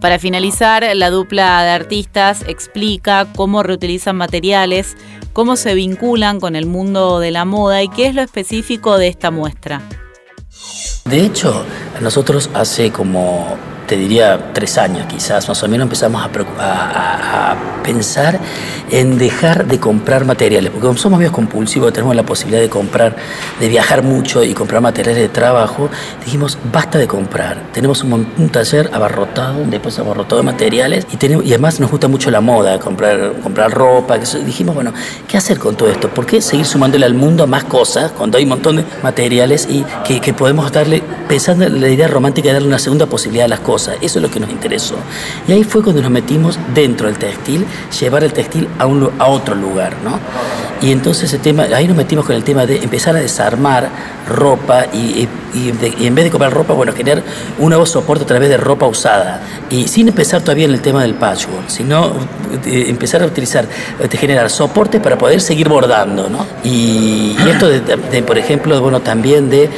Para 0.00 0.18
finalizar, 0.18 0.84
la 0.94 1.10
dupla 1.10 1.62
de 1.62 1.70
artistas 1.70 2.44
explica 2.46 3.26
cómo 3.36 3.62
reutilizan 3.62 4.16
materiales, 4.16 4.96
cómo 5.32 5.56
se 5.56 5.74
vinculan 5.74 6.40
con 6.40 6.56
el 6.56 6.64
mundo 6.66 7.20
de 7.20 7.30
la 7.30 7.44
moda 7.44 7.82
y 7.82 7.88
qué 7.88 8.06
es 8.06 8.14
lo 8.14 8.22
específico 8.22 8.96
de 8.96 9.08
esta 9.08 9.30
muestra. 9.30 9.82
De 11.04 11.24
hecho, 11.24 11.64
nosotros 12.00 12.50
hace 12.54 12.92
como 12.92 13.56
te 13.90 13.96
diría 13.96 14.52
tres 14.52 14.78
años 14.78 15.04
quizás, 15.08 15.48
más 15.48 15.60
o 15.64 15.68
menos 15.68 15.86
empezamos 15.86 16.22
a, 16.24 17.56
pensar 17.82 18.38
en 18.90 19.16
dejar 19.18 19.66
de 19.66 19.80
comprar 19.80 20.24
materiales, 20.26 20.70
porque 20.70 20.86
como 20.86 20.98
somos 20.98 21.18
medios 21.18 21.32
compulsivos, 21.32 21.92
tenemos 21.92 22.14
la 22.14 22.24
posibilidad 22.24 22.60
de 22.60 22.68
comprar, 22.68 23.16
de 23.58 23.68
viajar 23.68 24.02
mucho 24.02 24.44
y 24.44 24.52
comprar 24.52 24.82
materiales 24.82 25.22
de 25.22 25.28
trabajo, 25.28 25.88
dijimos, 26.24 26.58
basta 26.70 26.98
de 26.98 27.08
comprar, 27.08 27.62
tenemos 27.72 28.04
un, 28.04 28.50
taller 28.50 28.90
abarrotado, 28.92 29.64
después 29.64 29.98
abarrotado 29.98 30.36
de 30.36 30.42
materiales, 30.44 31.06
y, 31.10 31.16
además 31.24 31.80
nos 31.80 31.90
gusta 31.90 32.06
mucho 32.06 32.30
la 32.30 32.42
moda, 32.42 32.78
comprar, 32.78 33.32
comprar 33.42 33.72
ropa, 33.72 34.18
dijimos, 34.18 34.74
bueno, 34.74 34.92
¿qué 35.26 35.38
hacer 35.38 35.58
con 35.58 35.74
todo 35.74 35.88
esto? 35.88 36.10
¿Por 36.10 36.26
qué 36.26 36.42
seguir 36.42 36.66
sumándole 36.66 37.06
al 37.06 37.14
mundo 37.14 37.46
más 37.46 37.64
cosas 37.64 38.12
cuando 38.12 38.36
hay 38.36 38.44
un 38.44 38.50
montón 38.50 38.76
de 38.76 38.84
materiales 39.02 39.66
y 39.68 39.84
que, 40.04 40.20
que 40.20 40.34
podemos 40.34 40.70
darle, 40.70 41.02
pensando 41.28 41.64
en 41.64 41.80
la 41.80 41.88
idea 41.88 42.08
romántica 42.08 42.48
de 42.48 42.54
darle 42.54 42.68
una 42.68 42.78
segunda 42.78 43.06
posibilidad 43.06 43.46
a 43.46 43.48
las 43.48 43.60
cosas? 43.60 43.79
Eso 43.88 44.18
es 44.18 44.22
lo 44.22 44.30
que 44.30 44.40
nos 44.40 44.50
interesó. 44.50 44.96
Y 45.46 45.52
ahí 45.52 45.64
fue 45.64 45.82
cuando 45.82 46.02
nos 46.02 46.10
metimos 46.10 46.58
dentro 46.74 47.06
del 47.06 47.18
textil, 47.18 47.66
llevar 47.98 48.24
el 48.24 48.32
textil 48.32 48.68
a, 48.78 48.86
un, 48.86 49.10
a 49.18 49.26
otro 49.26 49.54
lugar, 49.54 49.94
¿no? 50.04 50.18
Y 50.82 50.92
entonces 50.92 51.32
el 51.34 51.40
tema, 51.40 51.64
ahí 51.74 51.86
nos 51.86 51.96
metimos 51.96 52.24
con 52.24 52.34
el 52.34 52.42
tema 52.42 52.64
de 52.64 52.82
empezar 52.82 53.14
a 53.14 53.20
desarmar 53.20 53.90
ropa 54.26 54.86
y, 54.92 55.28
en 55.54 56.14
vez 56.14 56.24
de 56.24 56.30
comprar 56.30 56.52
ropa, 56.52 56.72
bueno, 56.72 56.92
generar 56.92 57.22
un 57.58 57.68
nuevo 57.68 57.84
soporte 57.84 58.24
a 58.24 58.26
través 58.26 58.48
de 58.48 58.56
ropa 58.56 58.86
usada. 58.86 59.42
Y 59.68 59.88
sin 59.88 60.08
empezar 60.08 60.40
todavía 60.40 60.64
en 60.64 60.72
el 60.72 60.80
tema 60.80 61.02
del 61.02 61.14
patchwork, 61.14 61.68
sino 61.68 62.12
eh, 62.64 62.86
empezar 62.88 63.22
a 63.22 63.26
utilizar, 63.26 63.66
de 63.98 64.16
generar 64.16 64.48
soportes 64.48 65.02
para 65.02 65.18
poder 65.18 65.42
seguir 65.42 65.68
bordando, 65.68 66.30
¿no? 66.30 66.46
Y, 66.64 67.36
esto 67.46 67.68
de, 67.68 68.22
por 68.22 68.38
ejemplo, 68.38 68.80
bueno, 68.80 69.00
también 69.00 69.50
de 69.50 69.68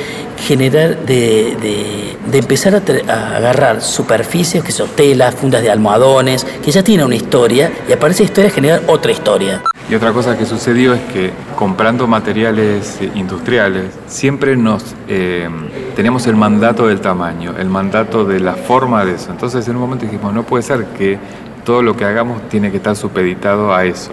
generar, 0.43 1.07
de, 1.07 2.17
empezar 2.33 2.75
a, 2.75 3.37
agarrar 3.37 3.81
superficies 3.81 4.63
que 4.63 4.73
son 4.73 4.89
telas, 4.91 5.35
fundas 5.35 5.63
de 5.63 5.71
almohadones, 5.71 6.45
que 6.65 6.71
ya 6.71 6.83
tienen 6.83 7.07
una 7.07 7.15
historia, 7.15 7.73
y 7.89 7.93
aparece 7.93 8.25
historia 8.25 8.51
generar 8.51 8.83
otra 8.89 9.13
historia. 9.13 9.63
Y 9.89 9.95
otra 9.95 10.13
cosa 10.13 10.37
que 10.37 10.47
sucedió 10.47 10.95
es 10.95 11.01
que 11.13 11.33
comprando 11.57 12.07
materiales 12.07 12.99
industriales, 13.15 13.87
siempre 14.07 14.57
nos 14.57 14.95
eh, 15.09 15.49
tenemos 15.95 16.27
el 16.27 16.37
mandato 16.37 16.87
del 16.87 17.01
tamaño, 17.01 17.55
el 17.59 17.69
mandato 17.69 18.25
de 18.25 18.41
la 18.41 18.55
forma 18.55 19.05
de 19.05 19.15
eso. 19.15 19.31
Entonces 19.31 19.67
en 19.69 19.77
un 19.77 19.83
momento 19.83 20.07
dijimos, 20.07 20.33
no 20.33 20.45
puede 20.45 20.63
ser 20.63 20.87
que 20.97 21.19
todo 21.65 21.83
lo 21.83 21.97
que 21.97 22.05
hagamos 22.05 22.49
tiene 22.49 22.71
que 22.71 22.79
estar 22.79 22.97
supeditado 22.97 23.75
a 23.75 23.85
eso. 23.85 24.13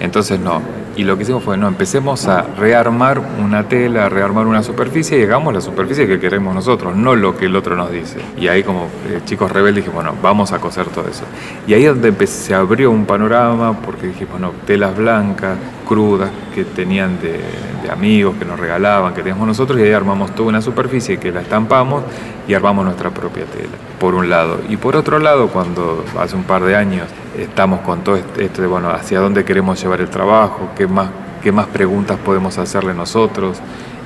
Entonces 0.00 0.38
no, 0.40 0.62
y 0.96 1.04
lo 1.04 1.16
que 1.16 1.22
hicimos 1.22 1.42
fue, 1.42 1.56
no, 1.56 1.68
empecemos 1.68 2.26
a 2.26 2.42
rearmar 2.42 3.20
una 3.38 3.68
tela, 3.68 4.06
a 4.06 4.08
rearmar 4.08 4.46
una 4.46 4.62
superficie 4.62 5.18
y 5.18 5.22
hagamos 5.22 5.54
la 5.54 5.60
superficie 5.60 6.06
que 6.06 6.18
queremos 6.18 6.54
nosotros, 6.54 6.96
no 6.96 7.14
lo 7.14 7.36
que 7.36 7.46
el 7.46 7.56
otro 7.56 7.76
nos 7.76 7.90
dice. 7.90 8.18
Y 8.36 8.48
ahí 8.48 8.62
como 8.62 8.88
eh, 9.08 9.20
chicos 9.24 9.50
rebeldes 9.50 9.84
dije, 9.84 9.94
bueno, 9.94 10.14
vamos 10.22 10.52
a 10.52 10.58
coser 10.58 10.86
todo 10.86 11.08
eso. 11.08 11.24
Y 11.66 11.74
ahí 11.74 11.84
es 11.84 12.00
donde 12.00 12.26
se 12.26 12.54
abrió 12.54 12.90
un 12.90 13.06
panorama, 13.06 13.80
porque 13.80 14.08
dije, 14.08 14.26
bueno, 14.26 14.52
telas 14.66 14.96
blancas, 14.96 15.56
crudas, 15.90 16.30
que 16.54 16.64
tenían 16.64 17.18
de, 17.20 17.40
amigos, 17.90 18.36
que 18.38 18.44
nos 18.44 18.60
regalaban, 18.60 19.12
que 19.12 19.22
teníamos 19.22 19.48
nosotros, 19.48 19.76
y 19.80 19.82
ahí 19.82 19.92
armamos 19.92 20.32
toda 20.36 20.50
una 20.50 20.62
superficie 20.62 21.18
que 21.18 21.32
la 21.32 21.40
estampamos 21.40 22.04
y 22.46 22.54
armamos 22.54 22.84
nuestra 22.84 23.10
propia 23.10 23.44
tela, 23.46 23.76
por 23.98 24.14
un 24.14 24.30
lado. 24.30 24.60
Y 24.68 24.76
por 24.76 24.94
otro 24.94 25.18
lado, 25.18 25.48
cuando 25.48 26.04
hace 26.16 26.36
un 26.36 26.44
par 26.44 26.62
de 26.62 26.76
años 26.76 27.08
estamos 27.36 27.80
con 27.80 28.04
todo 28.04 28.14
esto 28.14 28.62
de, 28.62 28.68
bueno, 28.68 28.88
hacia 28.90 29.18
dónde 29.18 29.44
queremos 29.44 29.82
llevar 29.82 30.00
el 30.00 30.10
trabajo, 30.10 30.68
qué 30.76 30.86
más, 30.86 31.10
qué 31.42 31.50
más 31.50 31.66
preguntas 31.66 32.18
podemos 32.24 32.56
hacerle 32.58 32.94
nosotros, 32.94 33.58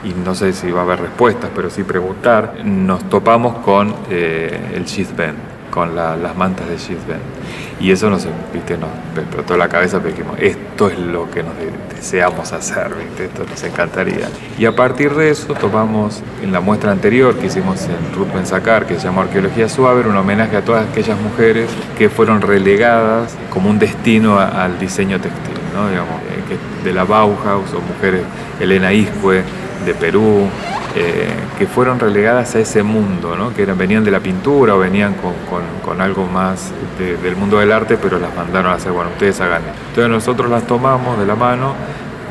y 0.05 0.15
no 0.25 0.35
sé 0.35 0.55
si 0.55 0.71
va 0.71 0.81
a 0.81 0.85
haber 0.85 1.03
respuestas, 1.03 1.51
pero 1.55 1.69
sí 1.69 1.83
preguntar, 1.83 2.55
nos 2.65 3.07
topamos 3.11 3.59
con 3.59 3.95
eh, 4.09 4.73
el 4.75 4.87
sheath 4.87 5.15
bend 5.15 5.54
con 5.75 5.97
las 5.97 6.37
mantas 6.37 6.69
de 6.69 6.77
Sheath 6.77 7.01
Y 7.81 7.91
eso 7.91 8.09
nos, 8.09 8.29
¿viste? 8.53 8.79
nos 8.79 8.91
explotó 9.19 9.57
la 9.57 9.69
cabeza 9.69 9.99
porque 9.99 10.13
dijimos, 10.13 10.37
esto 10.39 10.89
es 10.89 10.97
lo 11.01 11.29
que 11.29 11.43
nos 11.43 11.55
deseamos 11.93 12.53
hacer, 12.53 12.95
¿viste? 12.95 13.25
esto 13.25 13.45
nos 13.45 13.61
encantaría. 13.65 14.29
Y 14.57 14.67
a 14.67 14.77
partir 14.77 15.13
de 15.17 15.31
eso 15.31 15.53
tomamos 15.55 16.23
en 16.45 16.53
la 16.53 16.61
muestra 16.61 16.93
anterior 16.93 17.37
que 17.37 17.47
hicimos 17.47 17.83
en 17.87 18.15
Ruth 18.15 18.33
Benzacar, 18.33 18.87
que 18.87 18.95
se 19.01 19.07
llamó 19.07 19.23
Arqueología 19.23 19.69
Suave, 19.69 20.09
un 20.09 20.17
homenaje 20.17 20.57
a 20.57 20.65
todas 20.65 20.89
aquellas 20.89 21.21
mujeres 21.21 21.69
que 21.99 22.09
fueron 22.09 22.41
relegadas 22.41 23.35
como 23.51 23.69
un 23.69 23.81
destino 23.81 24.39
al 24.39 24.79
diseño 24.79 25.21
textil, 25.21 25.59
¿no? 25.75 25.89
Digamos, 25.91 26.21
eh, 26.23 26.85
de 26.85 26.93
la 26.93 27.03
Bauhaus 27.03 27.73
o 27.73 27.81
mujeres, 27.81 28.23
Elena 28.61 28.93
Iscue 28.93 29.43
de 29.85 29.95
Perú, 29.95 30.49
eh, 30.97 31.33
que 31.59 31.67
fueron 31.67 31.99
relegadas 31.99 32.55
a 32.55 32.61
ese 32.61 32.83
mundo, 32.83 33.37
¿no? 33.37 33.55
que 33.55 33.65
venían 33.67 34.05
de 34.05 34.11
la 34.11 34.21
pintura 34.21 34.75
o 34.75 34.79
venían 34.79 35.15
con, 35.15 36.01
algo 36.01 36.27
más 36.27 36.73
del 36.99 37.37
mundo 37.37 37.59
del 37.59 37.71
arte, 37.71 37.97
pero 37.97 38.19
las 38.19 38.35
mandaron 38.35 38.73
a 38.73 38.75
hacer, 38.75 38.93
bueno, 38.93 39.11
ustedes 39.11 39.41
hagan. 39.41 39.63
Entonces 39.89 40.11
nosotros 40.11 40.51
las 40.51 40.67
tomamos 40.67 41.19
de 41.19 41.27
la 41.27 41.37
mano 41.37 41.75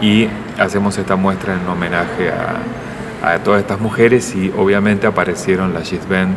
y 0.02 0.28
hacemos 0.60 0.98
esta 0.98 1.16
muestra 1.16 1.54
en 1.54 1.68
homenaje 1.68 2.30
a, 2.30 3.40
todas 3.44 3.62
estas 3.62 3.80
mujeres 3.80 4.36
y 4.36 4.52
obviamente 4.58 5.08
aparecieron 5.08 5.74
las 5.74 5.90
Band, 6.10 6.36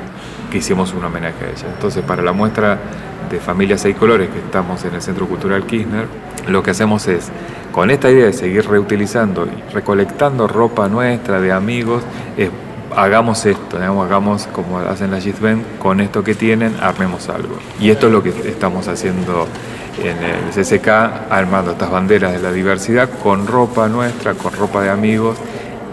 que 0.53 0.59
hicimos 0.59 0.95
un 0.95 1.05
homenaje 1.05 1.45
a 1.45 1.49
ellas. 1.49 1.67
Entonces 1.75 2.05
para 2.05 2.23
la 2.23 2.33
muestra 2.33 2.79
de 3.31 3.41
Familias 3.41 3.81
Seis 3.81 3.97
Colores 3.97 4.29
que 4.31 4.39
estamos 4.39 4.85
en 4.85 4.95
el 4.95 5.03
Centro 5.03 5.27
Cultural 5.27 5.65
Kirchner, 5.65 6.07
lo 6.49 6.63
que 6.63 6.71
hacemos 6.71 7.07
es 7.09 7.31
con 7.73 7.91
esta 7.91 8.11
idea 8.11 8.27
de 8.27 8.33
seguir 8.33 8.67
reutilizando 8.69 9.47
y 9.47 9.73
recolectando 9.73 10.47
ropa 10.49 10.89
nuestra 10.89 11.41
de 11.41 11.53
amigos, 11.53 12.03
hagamos 12.97 13.45
esto, 13.45 13.79
hagamos 13.79 14.47
como 14.49 14.79
hacen 14.79 15.11
las 15.11 15.25
Youth 15.25 15.37
con 15.79 16.01
esto 16.01 16.25
que 16.25 16.35
tienen, 16.35 16.77
armemos 16.81 17.29
algo. 17.29 17.59
Y 17.81 17.91
esto 17.91 18.07
es 18.07 18.13
lo 18.13 18.23
que 18.23 18.31
estamos 18.31 18.89
haciendo 18.89 19.47
en 20.03 20.17
el 20.23 20.51
CCK, 20.51 20.89
armando 21.31 21.73
estas 21.73 21.91
banderas 21.91 22.33
de 22.33 22.39
la 22.39 22.53
diversidad 22.53 23.11
con 23.23 23.47
ropa 23.47 23.89
nuestra, 23.89 24.35
con 24.35 24.53
ropa 24.53 24.83
de 24.83 24.91
amigos 24.91 25.37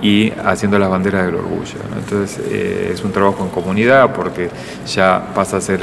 y 0.03 0.33
haciendo 0.43 0.77
las 0.77 0.89
banderas 0.89 1.25
del 1.25 1.35
orgullo. 1.35 1.77
Entonces 1.97 2.45
eh, 2.51 2.91
es 2.93 3.03
un 3.05 3.13
trabajo 3.13 3.43
en 3.43 3.49
comunidad 3.49 4.13
porque 4.13 4.49
ya 4.85 5.29
pasa 5.33 5.57
a 5.57 5.61
ser 5.61 5.81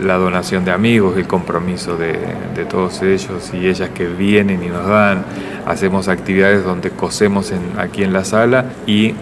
la 0.00 0.14
donación 0.14 0.64
de 0.64 0.70
amigos, 0.70 1.16
el 1.18 1.26
compromiso 1.26 1.96
de, 1.96 2.16
todos 2.70 3.02
ellos 3.02 3.52
y 3.52 3.66
ellas 3.68 3.90
que 3.90 4.06
vienen 4.06 4.62
y 4.62 4.68
nos 4.68 4.86
dan, 4.86 5.24
hacemos 5.66 6.08
actividades 6.08 6.64
donde 6.64 6.90
cosemos 6.90 7.52
aquí 7.78 8.02
en 8.02 8.12
la 8.12 8.24
sala 8.24 8.66
y 8.86 9.14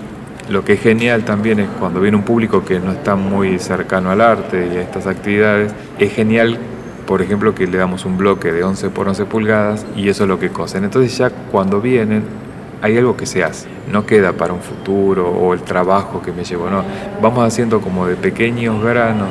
lo 0.49 0.65
que 0.65 0.75
es 0.75 0.81
genial 0.81 1.25
también 1.25 1.61
es 1.61 1.69
cuando 1.81 2.01
viene 2.01 2.17
un 2.17 2.23
público 2.23 2.65
que 2.65 2.81
no 2.81 2.93
está 2.93 3.17
muy 3.17 3.59
cercano 3.59 4.11
al 4.11 4.21
arte 4.21 4.69
y 4.73 4.77
a 4.77 4.83
estas 4.83 5.07
actividades, 5.07 5.73
es 5.99 6.13
genial 6.13 6.59
por 7.07 7.21
ejemplo, 7.21 7.55
que 7.55 7.67
le 7.67 7.77
damos 7.77 8.07
un 8.07 8.17
bloque 8.17 8.51
de 8.51 8.65
11 8.65 8.89
por 8.89 9.09
11 9.09 9.27
pulgadas 9.27 9.85
y 9.95 10.09
eso 10.09 10.25
es 10.25 10.29
lo 10.29 10.39
que 10.39 10.49
cosen. 10.49 10.85
Entonces 10.85 11.17
ya 11.17 11.29
cuando 11.29 11.81
vienen 11.83 12.25
hay 12.85 12.99
algo 12.99 13.17
que 13.17 13.25
se 13.25 13.43
hace, 13.43 13.67
no 13.91 14.05
queda 14.05 14.35
para 14.35 14.53
un 14.53 14.61
futuro 14.61 15.27
o 15.27 15.55
el 15.55 15.63
trabajo 15.63 16.21
que 16.21 16.33
me 16.33 16.45
llevo, 16.45 16.69
no, 16.69 16.85
vamos 17.23 17.43
haciendo 17.47 17.81
como 17.81 18.07
de 18.07 18.15
pequeños 18.15 18.83
granos 18.83 19.29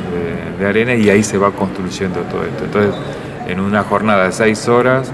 de, 0.59 0.65
arena 0.65 0.95
y 0.95 1.07
ahí 1.09 1.23
se 1.23 1.37
va 1.37 1.51
construyendo 1.51 2.21
todo 2.21 2.43
esto. 2.45 2.63
Entonces, 2.63 2.95
en 3.47 3.59
una 3.59 3.83
jornada 3.83 4.25
de 4.25 4.31
seis 4.31 4.67
horas 4.67 5.11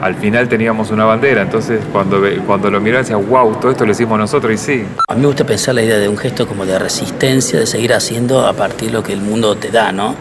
al 0.00 0.16
final 0.16 0.48
teníamos 0.48 0.90
una 0.90 1.04
bandera, 1.04 1.42
entonces 1.42 1.80
cuando, 1.92 2.20
cuando 2.44 2.70
lo 2.72 2.80
miraba 2.80 3.02
decía, 3.02 3.16
wow, 3.16 3.54
todo 3.54 3.70
esto 3.70 3.86
lo 3.86 3.92
hicimos 3.92 4.18
nosotros 4.18 4.52
y 4.52 4.58
sí. 4.58 4.84
A 5.06 5.14
mí 5.14 5.20
me 5.20 5.28
gusta 5.28 5.44
pensar 5.44 5.76
la 5.76 5.82
idea 5.82 5.98
de 5.98 6.08
un 6.08 6.16
gesto 6.16 6.48
como 6.48 6.66
de 6.66 6.78
resistencia, 6.80 7.60
de 7.60 7.66
seguir 7.66 7.92
haciendo 7.92 8.46
a 8.46 8.52
partir 8.54 8.88
de 8.88 8.94
lo 8.94 9.02
que 9.04 9.12
el 9.12 9.20
mundo 9.20 9.54
te 9.54 9.70
da, 9.70 9.92
¿no? 9.92 10.16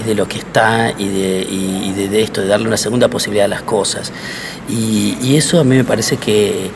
y 0.00 0.06
de 0.06 0.14
lo 0.14 0.28
que 0.28 0.38
está 0.38 0.92
y 0.96 1.08
de, 1.08 1.46
y 1.48 1.92
de, 1.92 2.22
esto, 2.22 2.40
de 2.40 2.48
darle 2.48 2.68
una 2.68 2.76
segunda 2.76 3.08
posibilidad 3.08 3.46
a 3.46 3.48
las 3.48 3.62
cosas. 3.62 4.12
Y, 4.68 5.16
y, 5.22 5.36
eso 5.36 5.58
a 5.58 5.64
mí 5.64 5.76
me 5.76 5.84
parece 5.84 6.16
que 6.18 6.70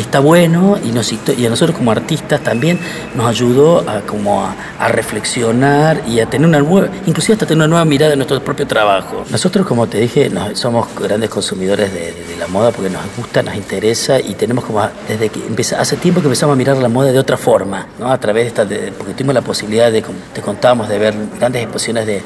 está 0.00 0.20
bueno 0.20 0.78
y, 0.82 0.88
nos, 0.92 1.12
y 1.12 1.46
a 1.46 1.50
nosotros 1.50 1.76
como 1.76 1.90
artistas 1.90 2.42
también 2.42 2.78
nos 3.14 3.26
ayudó 3.26 3.88
a, 3.88 4.00
como 4.00 4.44
a, 4.44 4.88
reflexionar 4.88 6.02
y 6.06 6.20
a 6.20 6.26
tener 6.26 6.46
una 6.46 6.60
nueva, 6.60 6.88
inclusive 7.06 7.34
hasta 7.34 7.46
tener 7.46 7.58
una 7.58 7.68
nueva 7.68 7.84
mirada 7.84 8.10
de 8.10 8.16
nuestro 8.16 8.40
propio 8.42 8.66
trabajo. 8.66 9.24
Nosotros, 9.30 9.66
como 9.66 9.86
te 9.86 9.98
dije, 9.98 10.30
somos 10.54 10.86
grandes 11.00 11.30
consumidores 11.30 11.92
de, 11.92 12.14
la 12.38 12.46
moda 12.48 12.70
porque 12.70 12.90
nos 12.90 13.00
gusta, 13.16 13.42
nos 13.42 13.54
interesa 13.54 14.20
y 14.20 14.34
tenemos 14.34 14.64
como, 14.64 14.86
desde 15.08 15.30
que 15.30 15.40
hace 15.78 15.96
tiempo 15.96 16.20
que 16.20 16.26
empezamos 16.26 16.52
a 16.52 16.56
mirar 16.56 16.76
la 16.76 16.88
moda 16.88 17.10
de 17.10 17.18
otra 17.18 17.38
forma, 17.38 17.86
¿no? 17.98 18.12
a 18.12 18.20
través 18.20 18.44
de 18.44 18.48
esta, 18.48 18.94
porque 18.98 19.14
tuvimos 19.14 19.34
la 19.34 19.40
posibilidad 19.40 19.90
de, 19.90 20.04
te 20.34 20.42
contábamos, 20.42 20.88
de 20.88 20.98
ver 20.98 21.14
grandes 21.38 21.62
exposiciones 21.62 22.06
de 22.06 22.22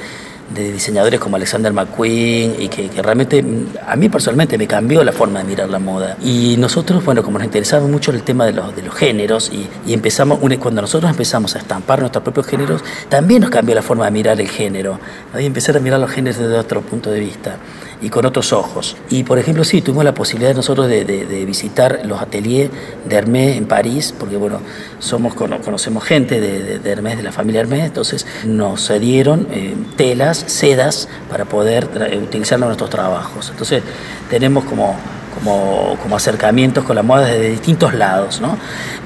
de 0.54 0.72
diseñadores 0.72 1.20
como 1.20 1.36
Alexander 1.36 1.72
McQueen 1.72 2.56
y 2.58 2.68
que, 2.68 2.90
realmente 3.02 3.44
a 3.86 3.96
mí 3.96 4.08
personalmente 4.08 4.58
me 4.58 4.66
cambió 4.66 5.02
la 5.04 5.12
forma 5.12 5.40
de 5.40 5.44
mirar 5.44 5.68
la 5.68 5.78
moda. 5.78 6.16
Y 6.22 6.56
nosotros, 6.58 7.04
bueno, 7.04 7.22
como 7.22 7.38
nos 7.38 7.44
interesaba 7.44 7.86
mucho 7.86 8.10
el 8.10 8.22
tema 8.22 8.44
de 8.46 8.52
los, 8.52 8.74
de 8.74 8.82
los 8.82 8.94
géneros 8.94 9.50
y, 9.52 9.92
empezamos, 9.92 10.38
cuando 10.58 10.82
nosotros 10.82 11.10
empezamos 11.10 11.54
a 11.56 11.58
estampar 11.58 12.00
nuestros 12.00 12.22
propios 12.22 12.46
géneros, 12.46 12.82
también 13.08 13.40
nos 13.42 13.50
cambió 13.50 13.74
la 13.74 13.82
forma 13.82 14.04
de 14.06 14.10
mirar 14.10 14.40
el 14.40 14.48
género 14.48 14.98
y 15.38 15.44
empezar 15.44 15.76
a 15.76 15.80
mirar 15.80 16.00
los 16.00 16.10
géneros 16.10 16.38
desde 16.38 16.58
otro 16.58 16.82
punto 16.82 17.10
de 17.10 17.20
vista 17.20 17.56
y 18.00 18.10
con 18.10 18.24
otros 18.26 18.52
ojos. 18.52 18.96
Y 19.08 19.24
por 19.24 19.38
ejemplo, 19.38 19.64
sí, 19.64 19.82
tuvimos 19.82 20.04
la 20.04 20.14
posibilidad 20.14 20.54
nosotros 20.54 20.88
de, 20.88 21.44
visitar 21.46 22.00
los 22.04 22.20
ateliers 22.20 22.70
de 23.04 23.16
Hermès 23.16 23.56
en 23.56 23.66
París, 23.66 24.14
porque 24.18 24.36
bueno, 24.36 24.60
somos, 24.98 25.34
conocemos 25.34 26.04
gente 26.04 26.40
de, 26.40 26.90
Hermès, 26.90 27.16
de 27.16 27.22
la 27.22 27.32
familia 27.32 27.60
Hermès, 27.60 27.84
entonces 27.84 28.26
nos 28.44 28.86
cedieron 28.86 29.48
eh, 29.50 29.74
telas, 29.96 30.38
sedas, 30.38 31.08
para 31.28 31.44
poder 31.44 31.88
utilizarlo 32.22 32.66
en 32.66 32.70
nuestros 32.70 32.90
trabajos. 32.90 33.50
Entonces 33.50 33.82
tenemos 34.28 34.64
como 34.64 34.96
como, 35.42 35.96
como, 36.02 36.16
acercamientos 36.16 36.84
con 36.84 36.96
la 36.96 37.02
moda 37.02 37.26
desde 37.26 37.50
distintos 37.50 37.94
lados. 37.94 38.40
¿no? 38.40 38.56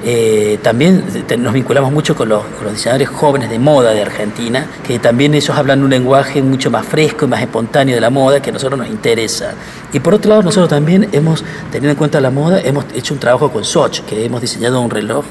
Eh, 0.03 0.59
también 0.61 1.03
nos 1.39 1.53
vinculamos 1.53 1.91
mucho 1.91 2.15
con 2.15 2.29
los, 2.29 2.43
con 2.43 2.65
los, 2.65 2.73
diseñadores 2.73 3.09
jóvenes 3.09 3.49
de 3.49 3.59
moda 3.59 3.91
de 3.91 4.01
Argentina, 4.01 4.67
que 4.85 4.99
también 4.99 5.33
ellos 5.33 5.55
hablan 5.57 5.83
un 5.83 5.89
lenguaje 5.89 6.41
mucho 6.41 6.69
más 6.69 6.85
fresco 6.85 7.25
y 7.25 7.27
más 7.27 7.41
espontáneo 7.41 7.95
de 7.95 8.01
la 8.01 8.09
moda 8.09 8.41
que 8.41 8.49
a 8.49 8.53
nosotros 8.53 8.77
nos 8.77 8.89
interesa. 8.89 9.53
Y 9.93 9.99
por 9.99 10.13
otro 10.13 10.29
lado, 10.29 10.43
nosotros 10.43 10.69
también 10.69 11.09
hemos, 11.11 11.43
teniendo 11.71 11.91
en 11.91 11.97
cuenta 11.97 12.19
la 12.19 12.29
moda, 12.29 12.59
hemos 12.61 12.85
hecho 12.93 13.13
un 13.13 13.19
trabajo 13.19 13.51
con 13.51 13.63
Swatch, 13.63 14.01
que 14.01 14.25
hemos 14.25 14.41
diseñado 14.41 14.81
un 14.81 14.89
reloj 14.89 15.25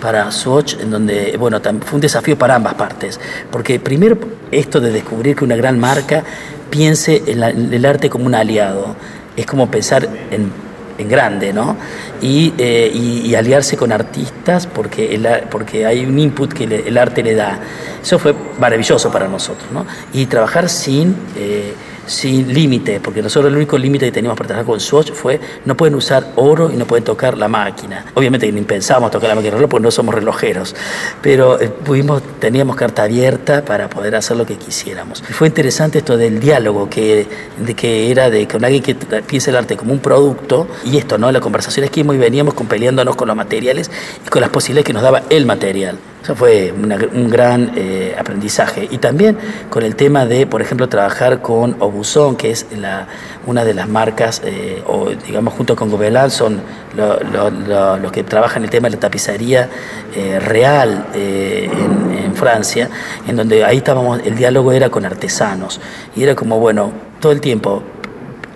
para 0.00 0.30
Swatch, 0.30 0.74
en 0.80 0.90
donde, 0.90 1.36
bueno, 1.38 1.60
fue 1.60 1.96
un 1.96 2.00
desafío 2.00 2.36
para 2.38 2.54
ambas 2.54 2.74
partes, 2.74 3.20
porque 3.50 3.80
primero 3.80 4.18
esto 4.50 4.80
de 4.80 4.92
descubrir 4.92 5.36
que 5.36 5.44
una 5.44 5.56
gran 5.56 5.78
marca 5.78 6.24
piense 6.70 7.22
en 7.26 7.72
el 7.72 7.84
arte 7.84 8.10
como 8.10 8.26
un 8.26 8.34
aliado 8.34 8.96
es 9.36 9.46
como 9.46 9.70
pensar 9.70 10.08
en, 10.30 10.50
en 10.98 11.08
grande, 11.08 11.52
¿no? 11.52 11.76
Y, 12.20 12.54
eh, 12.58 12.90
y, 12.92 13.34
aliarse 13.34 13.76
con 13.76 13.92
artistas 13.92 14.66
porque, 14.66 15.14
el, 15.14 15.28
porque 15.50 15.84
hay 15.84 16.04
un 16.06 16.18
input 16.18 16.52
que 16.52 16.64
el 16.64 16.96
arte 16.98 17.22
le 17.22 17.34
da. 17.34 17.58
Eso 18.02 18.18
fue 18.18 18.34
maravilloso 18.58 19.10
para 19.10 19.28
nosotros, 19.28 19.70
¿no? 19.72 19.86
Y 20.12 20.26
trabajar 20.26 20.68
sin... 20.68 21.14
Eh, 21.36 21.74
sin 22.06 22.52
límite, 22.52 23.00
porque 23.00 23.22
nosotros 23.22 23.50
el 23.50 23.56
único 23.56 23.78
límite 23.78 24.06
que 24.06 24.12
teníamos 24.12 24.36
para 24.36 24.48
trabajar 24.48 24.66
con 24.66 24.80
Swatch 24.80 25.12
fue 25.12 25.40
no 25.64 25.76
pueden 25.76 25.94
usar 25.94 26.32
oro 26.36 26.70
y 26.72 26.76
no 26.76 26.86
pueden 26.86 27.04
tocar 27.04 27.36
la 27.36 27.48
máquina. 27.48 28.06
Obviamente 28.14 28.50
ni 28.52 28.62
pensábamos 28.62 29.10
tocar 29.10 29.28
la 29.28 29.34
máquina 29.34 29.56
porque 29.68 29.82
no 29.82 29.90
somos 29.90 30.14
relojeros, 30.14 30.74
pero 31.22 31.60
eh, 31.60 31.68
pudimos, 31.68 32.22
teníamos 32.38 32.76
carta 32.76 33.04
abierta 33.04 33.64
para 33.64 33.88
poder 33.88 34.16
hacer 34.16 34.36
lo 34.36 34.46
que 34.46 34.56
quisiéramos. 34.56 35.22
Y 35.28 35.32
fue 35.32 35.48
interesante 35.48 35.98
esto 35.98 36.16
del 36.16 36.40
diálogo, 36.40 36.88
que, 36.88 37.26
de 37.58 37.74
que 37.74 38.10
era 38.10 38.30
de 38.30 38.46
con 38.46 38.64
alguien 38.64 38.82
que 38.82 38.94
piensa 38.94 39.50
el 39.50 39.56
arte 39.56 39.76
como 39.76 39.92
un 39.92 40.00
producto, 40.00 40.68
y 40.84 40.96
esto, 40.96 41.18
¿no? 41.18 41.30
La 41.32 41.40
conversación 41.40 41.84
es 41.84 41.90
que 41.90 42.00
íbamos 42.00 42.16
y 42.16 42.18
veníamos 42.18 42.54
con, 42.54 42.66
peleándonos 42.66 43.16
con 43.16 43.28
los 43.28 43.36
materiales 43.36 43.90
y 44.24 44.28
con 44.28 44.40
las 44.40 44.50
posibilidades 44.50 44.86
que 44.86 44.92
nos 44.92 45.02
daba 45.02 45.22
el 45.30 45.46
material. 45.46 45.98
Eso 46.26 46.34
fue 46.34 46.72
un 46.72 47.30
gran 47.30 47.70
eh, 47.76 48.16
aprendizaje. 48.18 48.88
Y 48.90 48.98
también 48.98 49.38
con 49.70 49.84
el 49.84 49.94
tema 49.94 50.26
de, 50.26 50.44
por 50.48 50.60
ejemplo, 50.60 50.88
trabajar 50.88 51.40
con 51.40 51.76
Obusón, 51.78 52.34
que 52.34 52.50
es 52.50 52.66
la, 52.76 53.06
una 53.46 53.64
de 53.64 53.74
las 53.74 53.88
marcas, 53.88 54.42
eh, 54.44 54.82
o 54.88 55.10
digamos 55.10 55.54
junto 55.54 55.76
con 55.76 55.88
Gobelin, 55.88 56.28
son 56.28 56.60
los 56.96 58.10
que 58.10 58.24
trabajan 58.24 58.64
el 58.64 58.70
tema 58.70 58.88
de 58.88 58.96
la 58.96 59.00
tapicería 59.00 59.68
eh, 60.16 60.40
real 60.40 61.06
en, 61.14 62.34
Francia, 62.34 62.90
en 63.28 63.36
donde 63.36 63.64
ahí 63.64 63.76
estábamos, 63.76 64.18
el 64.24 64.34
diálogo 64.34 64.72
era 64.72 64.90
con 64.90 65.04
artesanos. 65.04 65.80
Y 66.16 66.24
era 66.24 66.34
como, 66.34 66.58
bueno, 66.58 66.90
todo 67.20 67.30
el 67.30 67.40
tiempo 67.40 67.84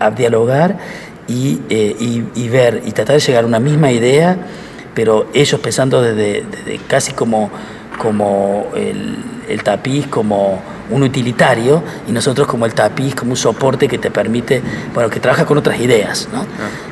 a 0.01 0.11
dialogar 0.11 0.77
y 1.29 2.49
ver 2.49 2.83
y 2.85 2.91
tratar 2.91 3.15
de 3.15 3.21
llegar 3.21 3.45
a 3.45 3.47
una 3.47 3.61
misma 3.61 3.93
idea 3.93 4.37
pero 4.95 5.29
ellos 5.35 5.61
pensando 5.61 6.03
desde, 6.03 6.45
casi 6.87 7.13
como, 7.13 7.51
como 7.99 8.69
el, 8.75 9.17
el, 9.49 9.63
tapiz, 9.63 10.07
como 10.07 10.63
un 10.91 11.03
utilitario, 11.03 11.83
y 12.09 12.13
nosotros 12.13 12.49
como 12.49 12.67
el 12.67 12.75
tapiz, 12.75 13.15
como 13.15 13.33
un 13.33 13.37
soporte 13.37 13.87
que 13.87 13.99
te 13.99 14.11
permite, 14.11 14.63
bueno, 14.93 15.09
que 15.09 15.21
trabaja 15.21 15.45
con 15.45 15.59
otras 15.59 15.81
ideas, 15.81 16.29
¿no? 16.33 16.45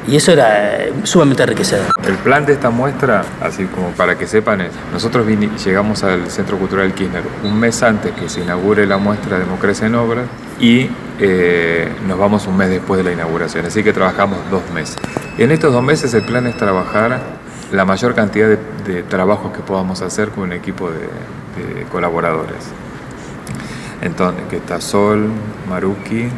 Y 0.07 0.17
eso 0.17 0.33
era 0.33 0.85
eh, 0.85 0.93
sumamente 1.03 1.43
enriquecedor. 1.43 1.93
El 2.07 2.17
plan 2.17 2.47
de 2.47 2.53
esta 2.53 2.71
muestra, 2.71 3.25
así 3.43 3.65
como 3.67 3.89
para 3.91 4.17
que 4.17 4.27
sepan, 4.27 4.61
es, 4.61 4.73
nosotros 4.93 5.27
llegamos 5.65 6.05
al 6.05 6.31
Centro 6.31 6.59
Cultural 6.59 6.95
Kirchner 6.95 7.23
un 7.43 7.59
mes 7.59 7.83
antes 7.83 8.13
que 8.13 8.29
se 8.29 8.41
inaugure 8.41 8.87
la 8.87 8.99
muestra 8.99 9.39
Democracia 9.39 9.87
en 9.87 9.97
Obras 9.97 10.27
y 10.61 10.89
eh, 11.21 11.89
nos 12.07 12.19
vamos 12.19 12.47
un 12.47 12.57
mes 12.57 12.71
después 12.71 12.99
de 12.99 13.05
la 13.05 13.13
inauguración, 13.13 13.67
así 13.67 13.83
que 13.83 13.93
trabajamos 13.93 14.39
dos 14.51 14.63
meses. 14.73 14.97
Y 15.37 15.43
en 15.43 15.51
estos 15.51 15.73
dos 15.73 15.83
meses 15.83 16.15
el 16.15 16.23
plan 16.23 16.47
es 16.47 16.57
trabajar 16.57 17.38
la 17.73 17.85
mayor 17.85 18.15
cantidad 18.15 18.49
de, 18.49 19.03
trabajos 19.03 19.53
que 19.53 19.61
podamos 19.61 20.01
hacer 20.03 20.31
con 20.31 20.45
un 20.45 20.53
equipo 20.53 20.91
de, 20.91 21.01
de 21.01 21.83
colaboradores. 21.85 22.71
Entonces, 24.01 24.45
que 24.49 24.57
está 24.57 24.81
Sol, 24.81 25.29
Maruki, 25.69 26.29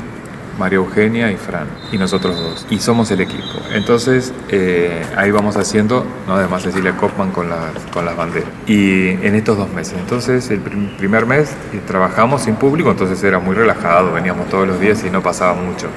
María 0.61 0.77
Eugenia 0.77 1.33
y 1.33 1.37
Fran, 1.37 1.67
y 1.91 1.97
nosotros 1.97 2.37
dos. 2.37 2.67
Y 2.69 2.81
somos 2.81 3.11
el 3.11 3.23
equipo. 3.23 3.59
Entonces, 3.73 4.35
eh, 4.51 5.03
ahí 5.17 5.31
vamos 5.31 5.57
haciendo, 5.57 6.05
¿no? 6.27 6.35
además 6.35 6.63
Cecilia 6.63 6.95
Kaufman 7.01 7.31
con, 7.31 7.49
las, 7.49 7.73
con 7.91 8.05
las 8.05 8.15
banderas. 8.15 8.51
Y 8.67 9.09
en 9.09 9.35
estos 9.35 9.57
dos 9.57 9.73
meses. 9.73 9.95
Entonces, 9.99 10.51
el 10.51 10.61
primer 10.61 11.25
mes 11.25 11.53
eh, 11.73 11.81
trabajamos 11.87 12.43
sin 12.43 12.57
público, 12.57 12.91
entonces 12.91 13.25
era 13.25 13.39
muy 13.39 13.55
relajado, 13.55 14.13
veníamos 14.13 14.51
todos 14.51 14.69
los 14.69 14.79
días 14.79 15.03
y 15.03 15.09
no 15.09 15.23
pasaba 15.23 15.55
mucho. 15.55 15.89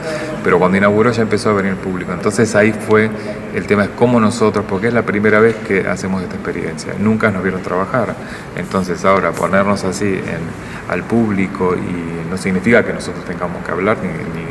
Pero 0.45 0.57
cuando 0.59 0.77
inauguró 0.77 1.11
ya 1.11 1.23
empezó 1.23 1.49
a 1.49 1.53
venir 1.53 1.73
el 1.73 1.77
público. 1.77 2.13
Entonces, 2.13 2.55
ahí 2.55 2.71
fue 2.71 3.11
el 3.53 3.67
tema, 3.67 3.83
es 3.83 3.89
cómo 3.97 4.21
nosotros, 4.21 4.63
porque 4.67 4.87
es 4.87 4.93
la 4.93 5.03
primera 5.03 5.41
vez 5.41 5.55
que 5.67 5.85
hacemos 5.89 6.23
esta 6.23 6.35
experiencia. 6.35 6.93
Nunca 6.97 7.31
nos 7.31 7.43
vieron 7.43 7.61
trabajar. 7.61 8.15
Entonces, 8.55 9.03
ahora 9.03 9.33
ponernos 9.33 9.83
así 9.83 10.05
en, 10.05 10.89
al 10.89 11.03
público 11.03 11.75
y 11.75 12.29
no 12.29 12.37
significa 12.37 12.81
que 12.85 12.93
nosotros 12.93 13.25
tengamos 13.25 13.63
que 13.65 13.71
hablar 13.71 13.97
ni, 14.01 14.07
ni 14.07 14.42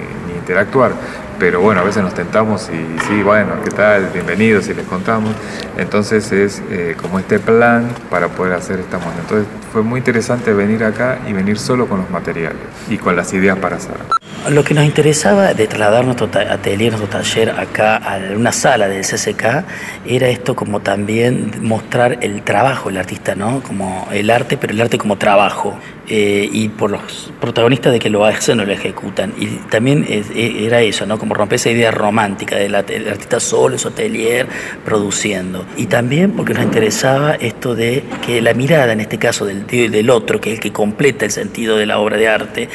interactuar. 0.42 0.92
Pero 1.38 1.60
bueno, 1.60 1.80
a 1.80 1.84
veces 1.84 2.02
nos 2.02 2.14
tentamos 2.14 2.68
y 2.68 2.98
sí, 3.08 3.22
bueno, 3.22 3.54
¿qué 3.64 3.70
tal? 3.70 4.10
Bienvenidos 4.12 4.68
y 4.68 4.74
les 4.74 4.86
contamos. 4.86 5.34
Entonces 5.76 6.30
es 6.30 6.62
eh, 6.70 6.94
como 7.00 7.18
este 7.18 7.38
plan 7.38 7.88
para 8.10 8.28
poder 8.28 8.52
hacer 8.52 8.78
esta 8.78 8.98
moneda. 8.98 9.22
Entonces 9.22 9.46
fue 9.72 9.82
muy 9.82 9.98
interesante 9.98 10.52
venir 10.52 10.84
acá 10.84 11.18
y 11.26 11.32
venir 11.32 11.58
solo 11.58 11.88
con 11.88 12.00
los 12.00 12.10
materiales 12.10 12.62
y 12.88 12.98
con 12.98 13.16
las 13.16 13.32
ideas 13.32 13.58
para 13.58 13.76
hacer. 13.76 14.21
Lo 14.50 14.64
que 14.64 14.74
nos 14.74 14.84
interesaba 14.84 15.54
de 15.54 15.68
trasladar 15.68 16.04
nuestro 16.04 16.26
atelier, 16.26 16.92
nuestro 16.92 17.20
taller 17.20 17.50
acá 17.50 17.96
a 17.96 18.18
una 18.34 18.50
sala 18.50 18.88
del 18.88 19.02
CCK 19.02 19.64
era 20.04 20.28
esto 20.28 20.56
como 20.56 20.80
también 20.80 21.52
mostrar 21.60 22.18
el 22.22 22.42
trabajo 22.42 22.88
del 22.88 22.98
artista, 22.98 23.36
¿no? 23.36 23.62
Como 23.62 24.08
el 24.10 24.30
arte, 24.30 24.56
pero 24.56 24.72
el 24.72 24.80
arte 24.80 24.98
como 24.98 25.16
trabajo. 25.16 25.78
Eh, 26.08 26.48
y 26.52 26.68
por 26.68 26.90
los 26.90 27.32
protagonistas 27.40 27.92
de 27.92 28.00
que 28.00 28.10
lo 28.10 28.24
hacen 28.24 28.58
o 28.58 28.64
lo 28.64 28.72
ejecutan. 28.72 29.32
Y 29.38 29.46
también 29.70 30.04
e, 30.08 30.66
era 30.66 30.82
eso, 30.82 31.06
¿no? 31.06 31.16
Como 31.18 31.32
romper 31.32 31.56
esa 31.56 31.70
idea 31.70 31.92
romántica 31.92 32.56
del 32.56 32.74
artista 32.74 33.38
solo 33.38 33.78
su 33.78 33.88
atelier 33.88 34.48
produciendo. 34.84 35.64
Y 35.76 35.86
también 35.86 36.32
porque 36.32 36.52
nos 36.54 36.64
interesaba 36.64 37.34
esto 37.34 37.76
de 37.76 38.02
que 38.26 38.42
la 38.42 38.52
mirada, 38.52 38.92
en 38.92 39.00
este 39.00 39.18
caso 39.18 39.46
del, 39.46 39.66
del 39.66 40.10
otro, 40.10 40.40
que 40.40 40.50
es 40.50 40.56
el 40.56 40.60
que 40.60 40.72
completa 40.72 41.24
el 41.24 41.30
sentido 41.30 41.76
de 41.76 41.86
la 41.86 42.00
obra 42.00 42.16
de 42.16 42.28
arte 42.28 42.68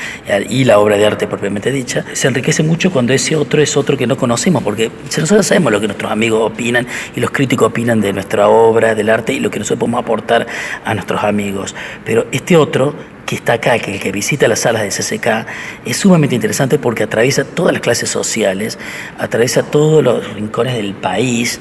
y 0.50 0.64
la 0.64 0.80
obra 0.80 0.98
de 0.98 1.06
arte 1.06 1.28
propiamente 1.28 1.57
dicha, 1.66 2.06
se 2.14 2.28
enriquece 2.28 2.64
mucho 2.64 2.92
cuando 2.92 3.14
ese 3.14 3.36
otro 3.36 3.62
es 3.62 3.76
otro 3.78 3.98
que 3.98 4.08
no 4.08 4.18
conocemos, 4.18 4.64
porque 4.64 4.92
nosotros 5.18 5.46
sabemos 5.46 5.72
lo 5.72 5.80
que 5.80 5.88
nuestros 5.88 6.12
amigos 6.12 6.52
opinan 6.52 6.88
y 7.16 7.20
los 7.20 7.32
críticos 7.32 7.68
opinan 7.68 8.02
de 8.02 8.14
nuestra 8.14 8.48
obra, 8.48 8.96
del 8.96 9.10
arte 9.10 9.34
y 9.34 9.40
lo 9.40 9.50
que 9.50 9.60
nosotros 9.60 9.80
podemos 9.80 10.02
aportar 10.02 10.48
a 10.84 10.94
nuestros 10.94 11.24
amigos. 11.24 11.76
Pero 12.06 12.28
este 12.32 12.58
otro 12.58 12.96
que 13.28 13.36
está 13.36 13.54
acá, 13.54 13.78
que 13.78 13.94
el 13.94 14.00
que 14.00 14.12
visita 14.12 14.48
las 14.48 14.62
salas 14.62 14.82
de 14.84 14.90
CCK, 14.90 15.46
es 15.86 15.98
sumamente 15.98 16.34
interesante 16.34 16.80
porque 16.80 17.04
atraviesa 17.04 17.44
todas 17.44 17.74
las 17.74 17.82
clases 17.82 18.10
sociales, 18.10 18.80
atraviesa 19.20 19.64
todos 19.64 20.02
los 20.02 20.34
rincones 20.34 20.76
del 20.76 20.96
país 20.96 21.60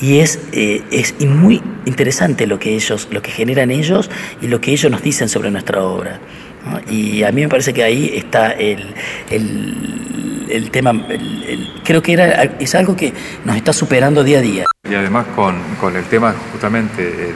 y 0.00 0.18
es, 0.18 0.38
eh, 0.52 0.82
es 0.90 1.18
muy 1.24 1.62
interesante 1.86 2.46
lo 2.46 2.58
que 2.58 2.74
ellos, 2.74 3.08
lo 3.10 3.22
que 3.22 3.30
generan 3.30 3.70
ellos 3.70 4.10
y 4.42 4.48
lo 4.48 4.60
que 4.60 4.72
ellos 4.72 4.92
nos 4.92 5.02
dicen 5.02 5.30
sobre 5.30 5.50
nuestra 5.50 5.82
obra. 5.82 6.20
Y 6.88 7.22
a 7.22 7.32
mí 7.32 7.42
me 7.42 7.48
parece 7.48 7.72
que 7.72 7.82
ahí 7.82 8.12
está 8.14 8.52
el, 8.52 8.94
el, 9.30 10.70
tema, 10.70 10.92
creo 11.84 12.02
que 12.02 12.12
era, 12.12 12.42
es 12.58 12.74
algo 12.74 12.96
que 12.96 13.12
nos 13.44 13.56
está 13.56 13.72
superando 13.72 14.22
día 14.24 14.38
a 14.38 14.42
día. 14.42 14.64
Y 14.88 14.94
además 14.94 15.26
con, 15.34 15.56
con 15.80 15.96
el 15.96 16.04
tema, 16.04 16.34
justamente 16.52 17.02
el, 17.02 17.34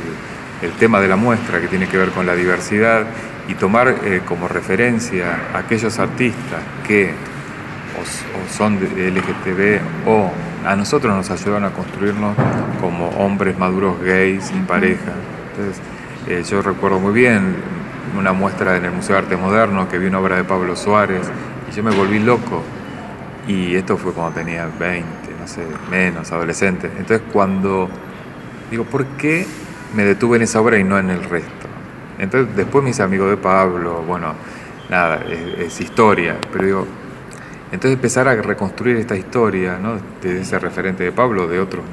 el 0.62 0.72
tema 0.72 1.00
de 1.00 1.08
la 1.08 1.16
muestra 1.16 1.60
que 1.60 1.68
tiene 1.68 1.86
que 1.86 1.96
ver 1.96 2.10
con 2.10 2.26
la 2.26 2.34
diversidad 2.34 3.06
y 3.48 3.54
tomar 3.54 3.88
eh, 4.04 4.22
como 4.26 4.46
referencia 4.48 5.40
a 5.54 5.58
aquellos 5.58 5.98
artistas 5.98 6.60
que 6.86 7.10
o, 7.10 8.52
son 8.56 8.78
de 8.78 9.10
LGTB 9.10 10.08
o 10.08 10.30
a 10.64 10.76
nosotros 10.76 11.14
nos 11.14 11.30
ayudan 11.30 11.64
a 11.64 11.70
construirnos 11.70 12.36
como 12.80 13.08
hombres 13.10 13.58
maduros 13.58 14.00
gays 14.02 14.44
sin 14.44 14.64
pareja. 14.66 15.12
Entonces, 15.50 15.82
eh, 16.28 16.44
yo 16.48 16.62
recuerdo 16.62 17.00
muy 17.00 17.12
bien 17.12 17.56
una 18.16 18.32
muestra 18.32 18.76
en 18.76 18.84
el 18.84 18.92
Museo 18.92 19.16
de 19.16 19.22
Arte 19.22 19.36
Moderno 19.36 19.88
que 19.88 19.98
vi 19.98 20.06
una 20.06 20.20
obra 20.20 20.36
de 20.36 20.44
Pablo 20.44 20.76
Suárez 20.76 21.30
y 21.70 21.74
yo 21.74 21.82
me 21.82 21.90
volví 21.90 22.18
loco. 22.18 22.62
Y 23.46 23.74
esto 23.74 23.96
fue 23.96 24.12
cuando 24.12 24.38
tenía 24.38 24.68
20, 24.78 25.06
no 25.40 25.48
sé, 25.48 25.62
menos, 25.90 26.30
adolescente. 26.30 26.90
Entonces 26.98 27.22
cuando 27.32 27.88
digo, 28.70 28.84
¿por 28.84 29.04
qué 29.16 29.46
me 29.94 30.04
detuve 30.04 30.36
en 30.36 30.42
esa 30.42 30.60
obra 30.60 30.78
y 30.78 30.84
no 30.84 30.98
en 30.98 31.10
el 31.10 31.22
resto? 31.24 31.66
Entonces 32.18 32.54
después 32.54 32.84
mis 32.84 33.00
amigos 33.00 33.30
de 33.30 33.36
Pablo, 33.36 34.02
bueno, 34.06 34.34
nada, 34.90 35.24
es, 35.58 35.80
historia, 35.80 36.36
pero 36.52 36.64
digo, 36.64 36.86
entonces 37.72 37.92
empezar 37.92 38.28
a 38.28 38.34
reconstruir 38.34 38.96
esta 38.96 39.16
historia, 39.16 39.78
¿no? 39.78 39.98
De 40.20 40.40
ese 40.42 40.58
referente 40.58 41.04
de 41.04 41.12
Pablo, 41.12 41.48
de 41.48 41.60
otros, 41.60 41.84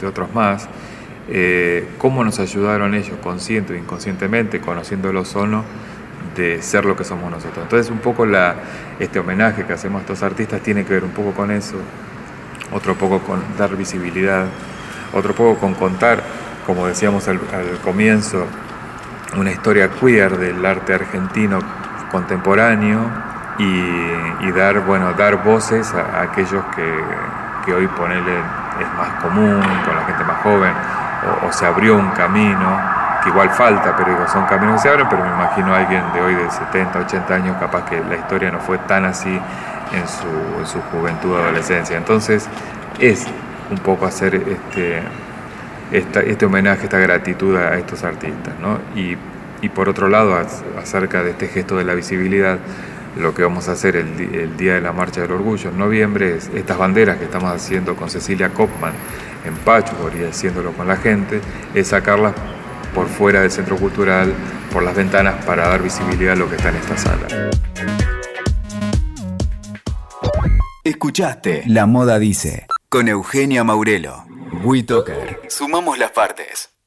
de 0.00 0.06
otros 0.06 0.32
más, 0.34 0.68
eh, 1.28 1.88
cómo 1.98 2.24
nos 2.24 2.38
ayudaron 2.38 2.94
ellos, 2.94 3.18
consciente 3.22 3.72
o 3.72 3.76
inconscientemente, 3.76 4.60
conociéndolos 4.60 5.34
o 5.36 5.46
no, 5.46 5.64
de 6.36 6.62
ser 6.62 6.84
lo 6.84 6.96
que 6.96 7.04
somos 7.04 7.30
nosotros. 7.30 7.64
Entonces 7.64 7.90
un 7.90 7.98
poco 7.98 8.26
este 8.98 9.18
homenaje 9.18 9.64
que 9.64 9.72
hacemos 9.72 10.00
a 10.00 10.02
estos 10.02 10.22
artistas 10.22 10.60
tiene 10.62 10.84
que 10.84 10.94
ver 10.94 11.04
un 11.04 11.10
poco 11.10 11.32
con 11.32 11.50
eso, 11.50 11.76
otro 12.72 12.94
poco 12.94 13.20
con 13.20 13.42
dar 13.58 13.76
visibilidad, 13.76 14.46
otro 15.12 15.34
poco 15.34 15.58
con 15.58 15.74
contar, 15.74 16.22
como 16.66 16.86
decíamos 16.86 17.28
al 17.28 17.40
comienzo, 17.82 18.46
una 19.36 19.50
historia 19.50 19.90
queer 19.90 20.38
del 20.38 20.64
arte 20.64 20.94
argentino 20.94 21.58
contemporáneo 22.10 23.00
y, 23.58 24.50
dar, 24.52 24.80
bueno, 24.80 25.12
dar 25.14 25.42
voces 25.42 25.92
a, 25.92 26.22
aquellos 26.22 26.64
que, 26.76 26.94
que, 27.64 27.74
hoy 27.74 27.86
ponerle 27.88 28.36
es 28.36 28.94
más 28.96 29.22
común, 29.22 29.60
con 29.84 29.96
la 29.96 30.04
gente 30.06 30.24
más 30.24 30.42
joven, 30.42 30.72
o, 31.46 31.52
se 31.52 31.66
abrió 31.66 31.96
un 31.96 32.10
camino, 32.10 32.80
que 33.22 33.30
igual 33.30 33.50
falta, 33.50 33.96
pero 33.96 34.10
digo, 34.10 34.28
son 34.28 34.46
caminos 34.46 34.76
que 34.76 34.82
se 34.82 34.88
abren, 34.88 35.08
pero 35.08 35.24
me 35.24 35.30
imagino 35.30 35.74
a 35.74 35.78
alguien 35.78 36.02
de 36.12 36.20
hoy 36.20 36.34
de 36.34 36.50
70, 36.50 36.98
80 37.00 37.34
años, 37.34 37.56
capaz 37.58 37.84
que 37.84 38.00
la 38.00 38.16
historia 38.16 38.50
no 38.50 38.60
fue 38.60 38.78
tan 38.78 39.04
así 39.04 39.40
en 39.92 40.08
su, 40.08 40.60
en 40.60 40.66
su 40.66 40.80
juventud, 40.92 41.36
adolescencia. 41.36 41.96
Entonces, 41.96 42.48
es 42.98 43.26
un 43.70 43.78
poco 43.78 44.06
hacer 44.06 44.34
este 44.34 45.02
este 45.90 46.46
homenaje, 46.46 46.84
esta 46.84 46.98
gratitud 46.98 47.56
a 47.56 47.76
estos 47.78 48.04
artistas. 48.04 48.54
¿no? 48.60 48.78
Y, 48.94 49.16
y, 49.62 49.68
por 49.68 49.88
otro 49.88 50.08
lado, 50.08 50.36
acerca 50.78 51.22
de 51.22 51.30
este 51.30 51.48
gesto 51.48 51.76
de 51.76 51.84
la 51.84 51.94
visibilidad, 51.94 52.58
lo 53.16 53.34
que 53.34 53.42
vamos 53.42 53.68
a 53.68 53.72
hacer 53.72 53.96
el, 53.96 54.56
día 54.56 54.74
de 54.74 54.80
la 54.80 54.92
Marcha 54.92 55.22
del 55.22 55.32
Orgullo 55.32 55.70
en 55.70 55.78
noviembre 55.78 56.36
es 56.36 56.50
estas 56.54 56.78
banderas 56.78 57.16
que 57.16 57.24
estamos 57.24 57.52
haciendo 57.52 57.96
con 57.96 58.10
Cecilia 58.10 58.50
Kopman 58.50 58.92
en 59.48 59.56
Patchwork 59.56 60.14
y 60.16 60.24
haciéndolo 60.24 60.72
con 60.72 60.86
la 60.86 60.96
gente, 60.96 61.40
es 61.74 61.88
sacarlas 61.88 62.34
por 62.94 63.08
fuera 63.08 63.40
del 63.42 63.50
centro 63.50 63.76
cultural, 63.76 64.32
por 64.72 64.82
las 64.82 64.94
ventanas, 64.94 65.44
para 65.44 65.68
dar 65.68 65.82
visibilidad 65.82 66.32
a 66.32 66.36
lo 66.36 66.48
que 66.48 66.56
está 66.56 66.68
en 66.70 66.76
esta 66.76 66.96
sala. 66.96 67.50
Escuchaste 70.84 71.64
La 71.66 71.86
Moda 71.86 72.18
Dice 72.18 72.66
con 72.88 73.08
Eugenia 73.08 73.64
Maurelo. 73.64 74.24
WeToker. 74.64 75.42
Sumamos 75.48 75.98
las 75.98 76.12
partes. 76.12 76.77